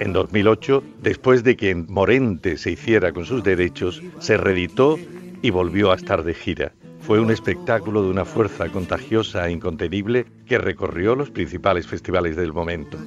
En 0.00 0.12
2008, 0.12 0.82
después 1.02 1.44
de 1.44 1.56
que 1.56 1.74
Morente 1.74 2.56
se 2.56 2.72
hiciera 2.72 3.12
con 3.12 3.26
sus 3.26 3.42
derechos, 3.42 4.02
se 4.20 4.36
reeditó 4.36 4.98
y 5.42 5.50
volvió 5.50 5.92
a 5.92 5.96
estar 5.96 6.24
de 6.24 6.34
gira. 6.34 6.72
Fue 7.00 7.20
un 7.20 7.30
espectáculo 7.30 8.02
de 8.02 8.10
una 8.10 8.24
fuerza 8.24 8.68
contagiosa 8.70 9.46
e 9.46 9.52
incontenible 9.52 10.26
que 10.46 10.58
recorrió 10.58 11.14
los 11.14 11.30
principales 11.30 11.86
festivales 11.86 12.36
del 12.36 12.52
momento. 12.52 12.98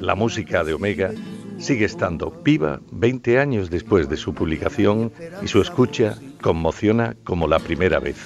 La 0.00 0.14
música 0.14 0.64
de 0.64 0.74
Omega 0.74 1.12
sigue 1.58 1.84
estando 1.84 2.30
viva 2.44 2.80
20 2.92 3.38
años 3.38 3.70
después 3.70 4.08
de 4.08 4.16
su 4.16 4.34
publicación 4.34 5.12
y 5.42 5.48
su 5.48 5.60
escucha 5.60 6.18
conmociona 6.40 7.16
como 7.24 7.46
la 7.48 7.58
primera 7.58 7.98
vez. 8.00 8.16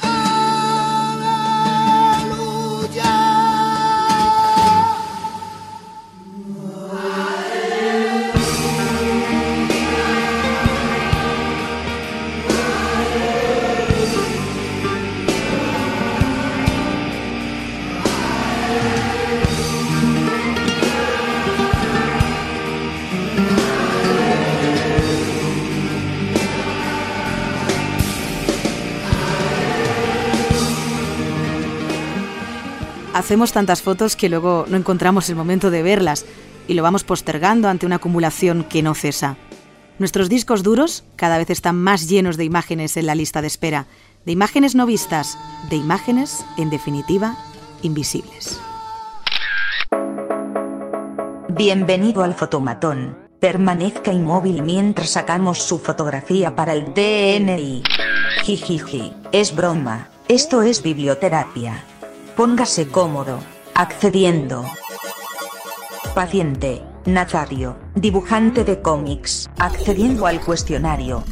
Hacemos 33.21 33.53
tantas 33.53 33.83
fotos 33.83 34.17
que 34.17 34.31
luego 34.31 34.65
no 34.67 34.79
encontramos 34.79 35.29
el 35.29 35.37
momento 35.37 35.71
de 35.71 35.83
verlas 35.83 36.25
y 36.67 36.73
lo 36.73 36.83
vamos 36.83 37.05
postergando 37.05 37.69
ante 37.69 37.85
una 37.85 37.97
acumulación 37.97 38.65
que 38.65 38.83
no 38.83 38.95
cesa. 38.95 39.37
Nuestros 39.99 40.31
discos 40.31 40.63
duros 40.63 41.05
cada 41.17 41.37
vez 41.37 41.51
están 41.51 41.77
más 41.77 42.09
llenos 42.09 42.39
de 42.39 42.45
imágenes 42.45 42.97
en 42.97 43.05
la 43.05 43.15
lista 43.15 43.43
de 43.43 43.49
espera, 43.49 43.87
de 44.25 44.33
imágenes 44.33 44.75
no 44.75 44.87
vistas, 44.87 45.37
de 45.69 45.77
imágenes, 45.77 46.47
en 46.57 46.71
definitiva, 46.71 47.37
invisibles. 47.83 48.59
Bienvenido 51.51 52.23
al 52.23 52.33
fotomatón. 52.33 53.19
Permanezca 53.39 54.15
inmóvil 54.15 54.63
mientras 54.63 55.11
sacamos 55.11 55.59
su 55.59 55.79
fotografía 55.79 56.57
para 56.57 56.73
el 56.73 56.95
DNI. 56.95 57.83
Jijiji, 58.45 59.13
es 59.31 59.55
broma, 59.55 60.09
esto 60.27 60.63
es 60.63 60.83
biblioterapia. 60.83 61.85
Póngase 62.41 62.89
cómodo. 62.89 63.39
Accediendo. 63.75 64.65
Paciente. 66.15 66.81
Nazario, 67.05 67.77
dibujante 67.95 68.65
de 68.65 68.81
cómics, 68.81 69.51
accediendo 69.59 70.27
al 70.27 70.41
cuestionario. 70.41 71.25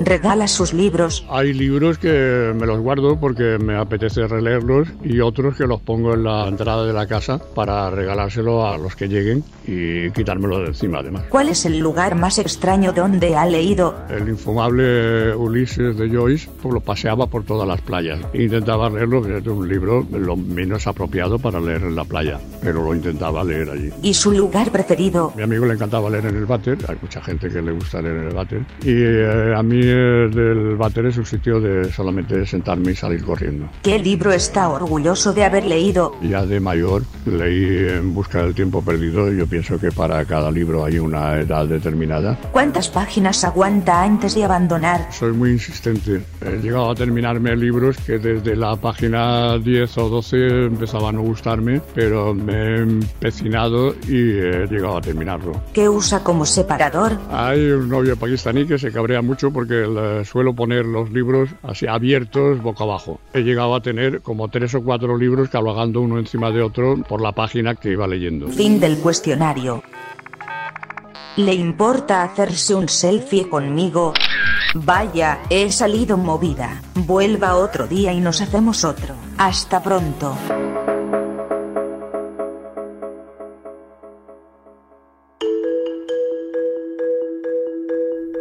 Regala 0.00 0.46
sus 0.46 0.72
libros. 0.72 1.26
Hay 1.28 1.52
libros 1.52 1.98
que 1.98 2.52
me 2.54 2.66
los 2.66 2.78
guardo 2.80 3.18
porque 3.18 3.58
me 3.58 3.76
apetece 3.76 4.26
releerlos 4.26 4.88
y 5.02 5.20
otros 5.20 5.56
que 5.56 5.66
los 5.66 5.80
pongo 5.80 6.14
en 6.14 6.24
la 6.24 6.46
entrada 6.46 6.84
de 6.86 6.92
la 6.92 7.06
casa 7.06 7.40
para 7.54 7.90
regalárselo 7.90 8.66
a 8.66 8.78
los 8.78 8.94
que 8.94 9.08
lleguen 9.08 9.42
y 9.66 10.10
quitármelo 10.10 10.60
de 10.60 10.66
encima 10.68 10.98
además. 10.98 11.24
¿Cuál 11.28 11.48
es 11.48 11.64
el 11.64 11.78
lugar 11.78 12.14
más 12.14 12.38
extraño 12.38 12.92
donde 12.92 13.36
ha 13.36 13.44
leído? 13.46 13.96
El 14.08 14.28
infumable 14.28 15.34
Ulises 15.34 15.96
de 15.96 16.08
Joyce 16.08 16.48
pues 16.62 16.74
lo 16.74 16.80
paseaba 16.80 17.26
por 17.26 17.44
todas 17.44 17.66
las 17.66 17.80
playas. 17.80 18.20
Intentaba 18.32 18.88
leerlo, 18.90 19.22
que 19.22 19.38
es 19.38 19.46
un 19.46 19.68
libro 19.68 20.06
lo 20.12 20.36
menos 20.36 20.86
apropiado 20.86 21.38
para 21.38 21.60
leer 21.60 21.82
en 21.82 21.96
la 21.96 22.04
playa, 22.04 22.38
pero 22.62 22.84
lo 22.84 22.94
intentaba 22.94 23.42
leer 23.42 23.70
allí. 23.70 23.90
¿Y 24.02 24.14
su 24.14 24.30
lugar 24.32 24.70
preferido? 24.70 25.32
Mi 25.36 25.42
amigo 25.42 25.66
le 25.66 25.77
encantaba 25.78 26.10
leer 26.10 26.26
en 26.26 26.36
el 26.36 26.46
váter, 26.46 26.76
hay 26.88 26.96
mucha 27.00 27.22
gente 27.22 27.48
que 27.48 27.62
le 27.62 27.70
gusta 27.70 28.02
leer 28.02 28.16
en 28.16 28.24
el 28.24 28.34
váter. 28.34 28.66
Y 28.82 28.92
eh, 28.92 29.54
a 29.56 29.62
mí 29.62 29.80
el 29.80 30.76
váter 30.76 31.06
es 31.06 31.16
un 31.18 31.24
sitio 31.24 31.60
de 31.60 31.90
solamente 31.92 32.44
sentarme 32.44 32.92
y 32.92 32.96
salir 32.96 33.24
corriendo. 33.24 33.68
¿Qué 33.82 33.98
libro 33.98 34.32
está 34.32 34.68
orgulloso 34.68 35.32
de 35.32 35.44
haber 35.44 35.64
leído? 35.64 36.16
Ya 36.22 36.44
de 36.44 36.58
mayor 36.60 37.02
leí 37.26 37.88
En 37.88 38.14
busca 38.14 38.42
del 38.42 38.54
tiempo 38.54 38.82
perdido 38.82 39.30
yo 39.32 39.46
pienso 39.46 39.78
que 39.78 39.92
para 39.92 40.24
cada 40.24 40.50
libro 40.50 40.84
hay 40.84 40.98
una 40.98 41.36
edad 41.36 41.66
determinada. 41.66 42.36
¿Cuántas 42.52 42.88
páginas 42.88 43.44
aguanta 43.44 44.02
antes 44.02 44.34
de 44.34 44.44
abandonar? 44.44 45.12
Soy 45.12 45.32
muy 45.32 45.52
insistente. 45.52 46.22
He 46.44 46.56
llegado 46.56 46.90
a 46.90 46.94
terminarme 46.94 47.54
libros 47.56 47.96
que 47.98 48.18
desde 48.18 48.56
la 48.56 48.76
página 48.76 49.58
10 49.58 49.98
o 49.98 50.08
12 50.08 50.64
empezaban 50.66 51.08
a 51.08 51.18
no 51.18 51.22
gustarme, 51.22 51.80
pero 51.94 52.34
me 52.34 52.52
he 52.52 52.76
empecinado 52.80 53.94
y 54.08 54.38
he 54.38 54.66
llegado 54.66 54.98
a 54.98 55.00
terminarlo. 55.00 55.52
¿Qué 55.72 55.88
usa 55.88 56.24
como 56.24 56.46
separador? 56.46 57.18
Hay 57.30 57.60
un 57.70 57.88
novio 57.88 58.16
pakistaní 58.16 58.66
que 58.66 58.78
se 58.78 58.90
cabrea 58.90 59.22
mucho 59.22 59.52
porque 59.52 59.86
le 59.86 60.24
suelo 60.24 60.54
poner 60.54 60.86
los 60.86 61.10
libros 61.10 61.50
así 61.62 61.86
abiertos 61.86 62.60
boca 62.62 62.84
abajo. 62.84 63.20
He 63.32 63.40
llegado 63.40 63.74
a 63.74 63.80
tener 63.80 64.20
como 64.22 64.48
tres 64.48 64.74
o 64.74 64.82
cuatro 64.82 65.16
libros 65.16 65.48
cabalgando 65.48 66.00
uno 66.00 66.18
encima 66.18 66.50
de 66.50 66.62
otro 66.62 66.96
por 67.08 67.20
la 67.20 67.32
página 67.32 67.74
que 67.74 67.92
iba 67.92 68.06
leyendo. 68.06 68.48
Fin 68.48 68.80
del 68.80 68.98
cuestionario. 68.98 69.82
¿Le 71.36 71.54
importa 71.54 72.24
hacerse 72.24 72.74
un 72.74 72.88
selfie 72.88 73.48
conmigo? 73.48 74.12
Vaya, 74.74 75.40
he 75.48 75.70
salido 75.70 76.16
movida. 76.16 76.82
Vuelva 76.94 77.54
otro 77.54 77.86
día 77.86 78.12
y 78.12 78.20
nos 78.20 78.40
hacemos 78.40 78.84
otro. 78.84 79.14
Hasta 79.36 79.80
pronto. 79.82 80.36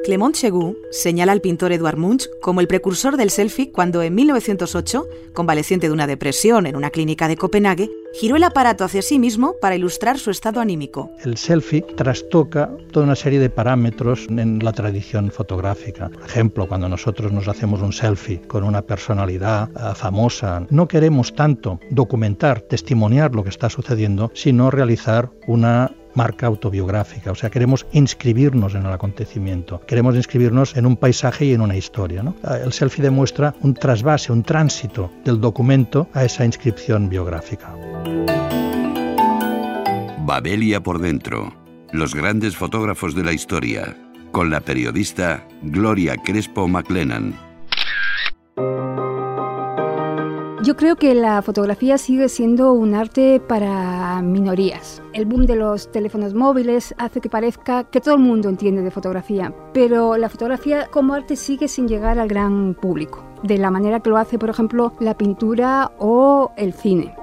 Clement 0.07 0.33
Chegou 0.33 0.77
señala 0.89 1.33
al 1.33 1.41
pintor 1.41 1.73
Edouard 1.73 1.97
Munch 1.97 2.29
como 2.41 2.61
el 2.61 2.69
precursor 2.69 3.17
del 3.17 3.29
selfie 3.29 3.73
cuando 3.73 4.01
en 4.01 4.15
1908, 4.15 5.05
convaleciente 5.33 5.87
de 5.87 5.93
una 5.93 6.07
depresión 6.07 6.65
en 6.65 6.77
una 6.77 6.91
clínica 6.91 7.27
de 7.27 7.35
Copenhague, 7.35 7.89
giró 8.13 8.37
el 8.37 8.45
aparato 8.45 8.85
hacia 8.85 9.01
sí 9.01 9.19
mismo 9.19 9.55
para 9.59 9.75
ilustrar 9.75 10.17
su 10.17 10.31
estado 10.31 10.61
anímico. 10.61 11.11
El 11.25 11.35
selfie 11.35 11.81
trastoca 11.81 12.71
toda 12.93 13.05
una 13.05 13.17
serie 13.17 13.39
de 13.39 13.49
parámetros 13.49 14.27
en 14.29 14.63
la 14.63 14.71
tradición 14.71 15.29
fotográfica. 15.29 16.07
Por 16.07 16.23
ejemplo, 16.23 16.69
cuando 16.69 16.87
nosotros 16.87 17.33
nos 17.33 17.49
hacemos 17.49 17.81
un 17.81 17.91
selfie 17.91 18.39
con 18.47 18.63
una 18.63 18.83
personalidad 18.83 19.69
eh, 19.75 19.93
famosa, 19.93 20.65
no 20.69 20.87
queremos 20.87 21.35
tanto 21.35 21.81
documentar, 21.89 22.61
testimoniar 22.61 23.35
lo 23.35 23.43
que 23.43 23.49
está 23.49 23.69
sucediendo, 23.69 24.31
sino 24.33 24.71
realizar 24.71 25.31
una 25.47 25.91
marca 26.17 26.47
autobiográfica, 26.47 27.31
o 27.31 27.35
sea, 27.35 27.51
queremos 27.51 27.85
inscribirnos 27.91 28.73
en 28.73 28.85
el 28.85 28.91
acontecimiento, 28.91 29.79
queremos 29.85 30.15
inscribirnos 30.15 30.75
en 30.75 30.87
un 30.87 30.97
paisaje 30.97 31.45
y 31.45 31.53
en 31.53 31.61
una 31.61 31.77
historia. 31.77 32.23
Ah, 32.43 32.57
el 32.57 32.73
selfie 32.73 33.03
demuestra 33.03 33.53
un 33.61 33.75
trasvase, 33.75 34.33
un 34.33 34.41
tránsito 34.41 35.11
del 35.23 35.39
documento 35.39 36.09
a 36.13 36.25
esa 36.25 36.43
inscripción 36.43 37.07
biográfica. 37.07 37.71
Babelia 40.25 40.81
por 40.81 40.99
dentro, 40.99 41.53
los 41.93 42.15
grandes 42.15 42.55
fotógrafos 42.57 43.13
de 43.13 43.23
la 43.23 43.31
historia, 43.31 43.95
con 44.31 44.49
la 44.49 44.59
periodista 44.59 45.47
Gloria 45.61 46.17
Crespo 46.17 46.67
McLennan. 46.67 47.46
Yo 50.67 50.75
creo 50.75 50.97
que 50.97 51.15
la 51.15 51.41
fotografía 51.41 51.97
sigue 51.97 52.27
siendo 52.27 52.73
un 52.73 52.93
arte 52.93 53.39
para 53.39 54.21
minorías. 54.21 55.01
El 55.13 55.25
boom 55.25 55.45
de 55.45 55.55
los 55.55 55.89
teléfonos 55.93 56.33
móviles 56.33 56.93
hace 56.97 57.21
que 57.21 57.29
parezca 57.29 57.85
que 57.85 58.01
todo 58.01 58.15
el 58.15 58.19
mundo 58.19 58.49
entiende 58.49 58.81
de 58.81 58.91
fotografía, 58.91 59.55
pero 59.73 60.17
la 60.17 60.27
fotografía 60.27 60.87
como 60.91 61.13
arte 61.13 61.37
sigue 61.37 61.69
sin 61.69 61.87
llegar 61.87 62.19
al 62.19 62.27
gran 62.27 62.73
público, 62.73 63.23
de 63.43 63.57
la 63.57 63.71
manera 63.71 64.01
que 64.01 64.09
lo 64.09 64.17
hace, 64.17 64.37
por 64.37 64.49
ejemplo, 64.49 64.91
la 64.99 65.17
pintura 65.17 65.93
o 65.99 66.51
el 66.57 66.73
cine. 66.73 67.15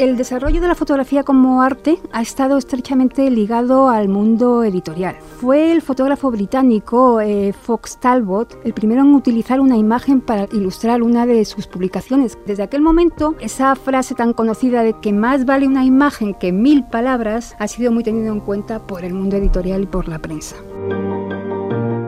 El 0.00 0.16
desarrollo 0.16 0.62
de 0.62 0.66
la 0.66 0.74
fotografía 0.74 1.24
como 1.24 1.60
arte 1.60 1.98
ha 2.10 2.22
estado 2.22 2.56
estrechamente 2.56 3.30
ligado 3.30 3.90
al 3.90 4.08
mundo 4.08 4.64
editorial. 4.64 5.16
Fue 5.38 5.72
el 5.72 5.82
fotógrafo 5.82 6.30
británico 6.30 7.20
eh, 7.20 7.52
Fox 7.52 7.98
Talbot 8.00 8.58
el 8.64 8.72
primero 8.72 9.02
en 9.02 9.14
utilizar 9.14 9.60
una 9.60 9.76
imagen 9.76 10.22
para 10.22 10.48
ilustrar 10.52 11.02
una 11.02 11.26
de 11.26 11.44
sus 11.44 11.66
publicaciones. 11.66 12.38
Desde 12.46 12.62
aquel 12.62 12.80
momento, 12.80 13.34
esa 13.40 13.76
frase 13.76 14.14
tan 14.14 14.32
conocida 14.32 14.82
de 14.82 14.94
que 14.94 15.12
más 15.12 15.44
vale 15.44 15.66
una 15.66 15.84
imagen 15.84 16.32
que 16.32 16.50
mil 16.50 16.82
palabras 16.84 17.54
ha 17.58 17.68
sido 17.68 17.92
muy 17.92 18.02
tenida 18.02 18.30
en 18.30 18.40
cuenta 18.40 18.78
por 18.86 19.04
el 19.04 19.12
mundo 19.12 19.36
editorial 19.36 19.82
y 19.82 19.86
por 19.86 20.08
la 20.08 20.18
prensa. 20.18 20.56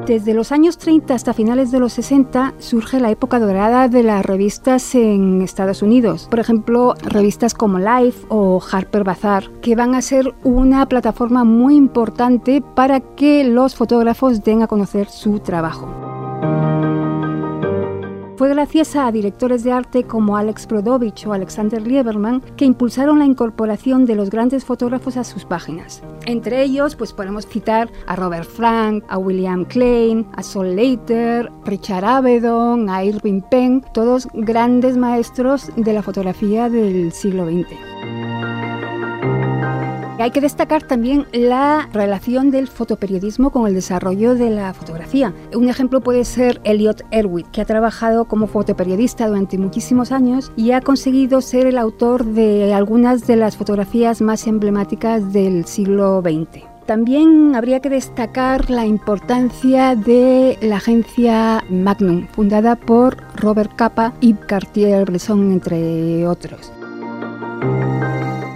Desde 0.07 0.35
los 0.35 0.51
años 0.51 0.79
30 0.79 1.15
hasta 1.15 1.33
finales 1.33 1.71
de 1.71 1.79
los 1.79 1.93
60 1.93 2.55
surge 2.59 2.99
la 2.99 3.11
época 3.11 3.39
dorada 3.39 3.89
de 3.89 4.03
las 4.03 4.27
revistas 4.27 4.97
en 4.97 5.43
Estados 5.43 5.81
Unidos. 5.81 6.27
Por 6.29 6.41
ejemplo, 6.41 6.95
revistas 7.03 7.55
como 7.55 7.79
Life 7.79 8.27
o 8.29 8.61
Harper 8.61 9.05
Bazaar, 9.05 9.49
que 9.61 9.77
van 9.77 9.95
a 9.95 10.03
ser 10.03 10.35
una 10.43 10.87
plataforma 10.87 11.45
muy 11.45 11.77
importante 11.77 12.63
para 12.75 12.99
que 13.01 13.45
los 13.45 13.77
fotógrafos 13.77 14.43
den 14.43 14.63
a 14.63 14.67
conocer 14.67 15.09
su 15.09 15.39
trabajo. 15.39 15.87
Fue 18.43 18.49
gracias 18.49 18.97
a 18.97 19.13
directores 19.13 19.63
de 19.63 19.71
arte 19.71 20.03
como 20.03 20.37
Alex 20.37 20.67
Brodovich 20.67 21.25
o 21.29 21.33
Alexander 21.33 21.81
Lieberman 21.81 22.41
que 22.57 22.65
impulsaron 22.65 23.21
la 23.21 23.25
incorporación 23.25 24.05
de 24.05 24.17
los 24.17 24.31
grandes 24.31 24.65
fotógrafos 24.65 25.17
a 25.17 25.23
sus 25.23 25.45
páginas. 25.45 26.03
Entre 26.27 26.61
ellos, 26.61 26.97
pues 26.97 27.13
podemos 27.13 27.47
citar 27.47 27.89
a 28.09 28.17
Robert 28.17 28.49
Frank, 28.49 29.05
a 29.07 29.17
William 29.17 29.65
Klein, 29.65 30.27
a 30.35 30.43
Sol 30.43 30.75
Leiter, 30.75 31.53
Richard 31.65 32.05
Avedon, 32.05 32.91
a 32.91 33.05
Irving 33.05 33.43
Penn, 33.49 33.85
todos 33.95 34.27
grandes 34.35 34.97
maestros 34.97 35.71
de 35.77 35.93
la 35.93 36.03
fotografía 36.03 36.69
del 36.69 37.13
siglo 37.13 37.47
XX. 37.47 37.69
Hay 40.23 40.31
que 40.31 40.41
destacar 40.41 40.85
también 40.85 41.27
la 41.33 41.89
relación 41.93 42.53
del 42.53 42.69
fotoperiodismo 42.69 43.51
con 43.51 43.67
el 43.67 43.75
desarrollo 43.75 44.37
de 44.37 44.51
la 44.51 44.73
fotografía. 44.73 45.35
Un 45.53 45.69
ejemplo 45.69 46.01
puede 46.01 46.25
ser 46.25 46.61
Elliot 46.63 47.03
Erwitt, 47.11 47.51
que 47.51 47.61
ha 47.61 47.65
trabajado 47.65 48.27
como 48.27 48.47
fotoperiodista 48.47 49.27
durante 49.27 49.59
muchísimos 49.59 50.13
años 50.13 50.53
y 50.55 50.71
ha 50.71 50.81
conseguido 50.81 51.41
ser 51.41 51.67
el 51.67 51.77
autor 51.77 52.25
de 52.25 52.73
algunas 52.73 53.27
de 53.27 53.35
las 53.35 53.57
fotografías 53.57 54.23
más 54.23 54.47
emblemáticas 54.47 55.33
del 55.33 55.65
siglo 55.65 56.23
XX. 56.23 56.67
También 56.87 57.57
habría 57.57 57.81
que 57.81 57.91
destacar 57.91 58.71
la 58.71 58.87
importancia 58.87 59.97
de 59.97 60.57
la 60.63 60.77
agencia 60.77 61.65
Magnum, 61.69 62.29
fundada 62.29 62.77
por 62.77 63.17
Robert 63.35 63.75
Capa 63.75 64.13
y 64.21 64.35
Cartier-Bresson, 64.35 65.51
entre 65.51 66.29
otros. 66.29 66.73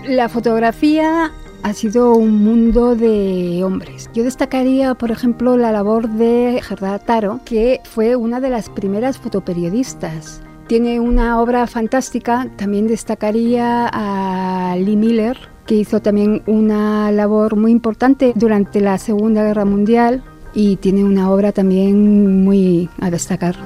La 0.07 0.29
fotografía 0.29 1.33
ha 1.67 1.73
sido 1.73 2.15
un 2.15 2.45
mundo 2.45 2.95
de 2.95 3.65
hombres. 3.65 4.09
Yo 4.15 4.23
destacaría, 4.23 4.95
por 4.95 5.11
ejemplo, 5.11 5.57
la 5.57 5.73
labor 5.73 6.09
de 6.09 6.61
Gerda 6.63 7.01
Taro, 7.01 7.41
que 7.45 7.81
fue 7.83 8.15
una 8.15 8.39
de 8.39 8.51
las 8.51 8.71
primeras 8.71 9.19
fotoperiodistas. 9.19 10.43
Tiene 10.69 11.01
una 11.01 11.41
obra 11.41 11.67
fantástica. 11.67 12.49
También 12.55 12.87
destacaría 12.87 13.91
a 13.93 14.77
Lee 14.77 14.95
Miller, 14.95 15.37
que 15.67 15.75
hizo 15.75 16.01
también 16.01 16.45
una 16.47 17.11
labor 17.11 17.57
muy 17.57 17.73
importante 17.73 18.33
durante 18.37 18.81
la 18.81 18.97
Segunda 18.99 19.43
Guerra 19.43 19.65
Mundial 19.65 20.23
y 20.55 20.77
tiene 20.77 21.03
una 21.03 21.33
obra 21.33 21.51
también 21.51 22.45
muy 22.45 22.89
a 23.01 23.11
destacar. 23.11 23.57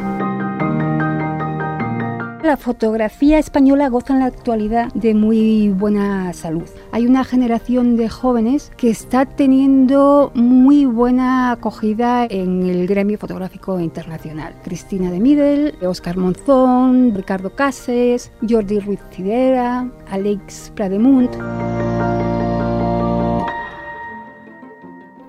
La 2.43 2.57
fotografía 2.57 3.39
española 3.39 3.91
goza 3.91 4.15
en 4.15 4.21
la 4.21 4.27
actualidad 4.27 4.91
de 4.95 5.13
muy 5.13 5.69
buena 5.69 6.33
salud. 6.33 6.65
Hay 6.91 7.05
una 7.05 7.23
generación 7.23 7.97
de 7.97 8.09
jóvenes 8.09 8.73
que 8.79 8.89
está 8.89 9.27
teniendo 9.27 10.33
muy 10.35 10.87
buena 10.87 11.53
acogida 11.53 12.25
en 12.25 12.63
el 12.63 12.87
gremio 12.87 13.19
fotográfico 13.19 13.79
internacional. 13.79 14.55
Cristina 14.65 15.11
de 15.11 15.21
Midel, 15.21 15.75
Oscar 15.83 16.17
Monzón, 16.17 17.15
Ricardo 17.15 17.55
Cases, 17.55 18.33
Jordi 18.49 18.81
Ruiz 18.81 19.01
Cidera, 19.11 19.91
Alex 20.11 20.73
Prademunt. 20.75 21.37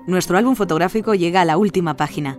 Nuestro 0.06 0.38
álbum 0.38 0.56
fotográfico 0.56 1.14
llega 1.14 1.42
a 1.42 1.44
la 1.44 1.58
última 1.58 1.94
página. 1.94 2.38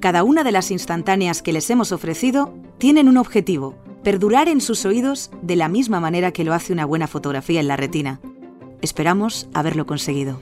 Cada 0.00 0.22
una 0.22 0.44
de 0.44 0.52
las 0.52 0.70
instantáneas 0.70 1.42
que 1.42 1.52
les 1.52 1.68
hemos 1.70 1.90
ofrecido 1.90 2.54
tienen 2.78 3.08
un 3.08 3.16
objetivo 3.16 3.74
perdurar 4.04 4.48
en 4.48 4.60
sus 4.60 4.84
oídos 4.86 5.30
de 5.42 5.56
la 5.56 5.68
misma 5.68 6.00
manera 6.00 6.32
que 6.32 6.44
lo 6.44 6.54
hace 6.54 6.72
una 6.72 6.86
buena 6.86 7.06
fotografía 7.08 7.60
en 7.60 7.68
la 7.68 7.76
retina. 7.76 8.20
Esperamos 8.80 9.48
haberlo 9.54 9.86
conseguido. 9.86 10.40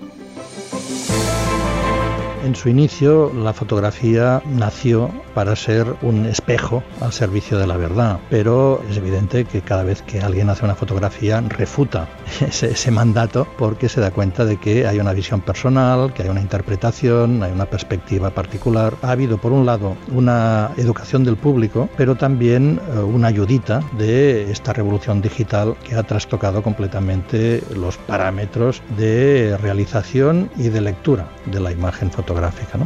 En 2.44 2.54
su 2.54 2.68
inicio, 2.68 3.32
la 3.32 3.52
fotografía 3.52 4.42
nació 4.46 5.10
para 5.36 5.54
ser 5.54 5.96
un 6.00 6.24
espejo 6.24 6.82
al 7.02 7.12
servicio 7.12 7.58
de 7.58 7.66
la 7.66 7.76
verdad, 7.76 8.20
pero 8.30 8.82
es 8.88 8.96
evidente 8.96 9.44
que 9.44 9.60
cada 9.60 9.82
vez 9.82 10.00
que 10.00 10.22
alguien 10.22 10.48
hace 10.48 10.64
una 10.64 10.74
fotografía 10.74 11.42
refuta 11.42 12.08
ese, 12.40 12.90
mandato 12.90 13.46
porque 13.58 13.90
se 13.90 14.00
da 14.00 14.10
cuenta 14.10 14.46
de 14.46 14.56
que 14.56 14.86
hay 14.86 14.98
una 14.98 15.12
visión 15.12 15.42
personal, 15.42 16.14
que 16.14 16.22
hay 16.22 16.30
una 16.30 16.40
interpretación, 16.40 17.42
hay 17.42 17.52
una 17.52 17.66
perspectiva 17.66 18.30
particular. 18.30 18.94
Ha 19.02 19.10
habido, 19.10 19.36
por 19.36 19.52
un 19.52 19.66
lado, 19.66 19.94
una 20.10 20.70
educación 20.78 21.22
del 21.22 21.36
público, 21.36 21.90
pero 21.98 22.14
también 22.14 22.80
eh, 22.94 22.98
una 23.00 23.28
ayudita 23.28 23.82
de 23.98 24.50
esta 24.50 24.72
revolución 24.72 25.20
digital 25.20 25.76
que 25.84 25.96
ha 25.96 26.02
trastocado 26.02 26.62
completamente 26.62 27.62
los 27.76 27.98
parámetros 27.98 28.80
de 28.96 29.58
realización 29.60 30.48
y 30.56 30.70
de 30.70 30.80
lectura 30.80 31.28
de 31.44 31.60
la 31.60 31.72
imagen 31.72 32.10
fotográfica. 32.10 32.78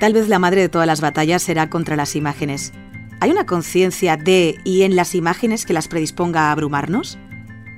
Tal 0.00 0.12
vez 0.14 0.28
la 0.28 0.38
madre 0.38 0.62
de 0.62 0.70
todas 0.70 0.86
las 0.86 1.02
batallas 1.02 1.42
será 1.42 1.68
contra 1.68 1.94
las 1.94 2.16
imágenes. 2.16 2.72
¿Hay 3.20 3.30
una 3.30 3.44
conciencia 3.44 4.16
de 4.16 4.58
y 4.64 4.84
en 4.84 4.96
las 4.96 5.14
imágenes 5.14 5.66
que 5.66 5.74
las 5.74 5.88
predisponga 5.88 6.48
a 6.48 6.52
abrumarnos? 6.52 7.18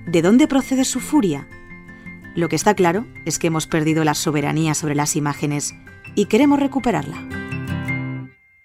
¿De 0.06 0.22
dónde 0.22 0.46
procede 0.46 0.84
su 0.84 1.00
furia? 1.00 1.48
Lo 2.36 2.48
que 2.48 2.54
está 2.54 2.74
claro 2.74 3.08
es 3.26 3.40
que 3.40 3.48
hemos 3.48 3.66
perdido 3.66 4.04
la 4.04 4.14
soberanía 4.14 4.74
sobre 4.74 4.94
las 4.94 5.16
imágenes 5.16 5.74
y 6.14 6.26
queremos 6.26 6.60
recuperarla. 6.60 7.16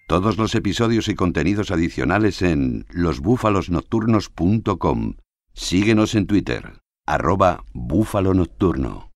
Todos 0.08 0.38
los 0.38 0.54
episodios 0.54 1.08
y 1.08 1.16
contenidos 1.16 1.72
adicionales 1.72 2.44
en 2.44 2.86
losbúfalosnocturnos.com. 2.92 5.16
Síguenos 5.54 6.14
en 6.14 6.28
Twitter, 6.28 6.74
arroba 7.08 7.64
búfalo 7.74 8.36
nocturno. 8.36 9.07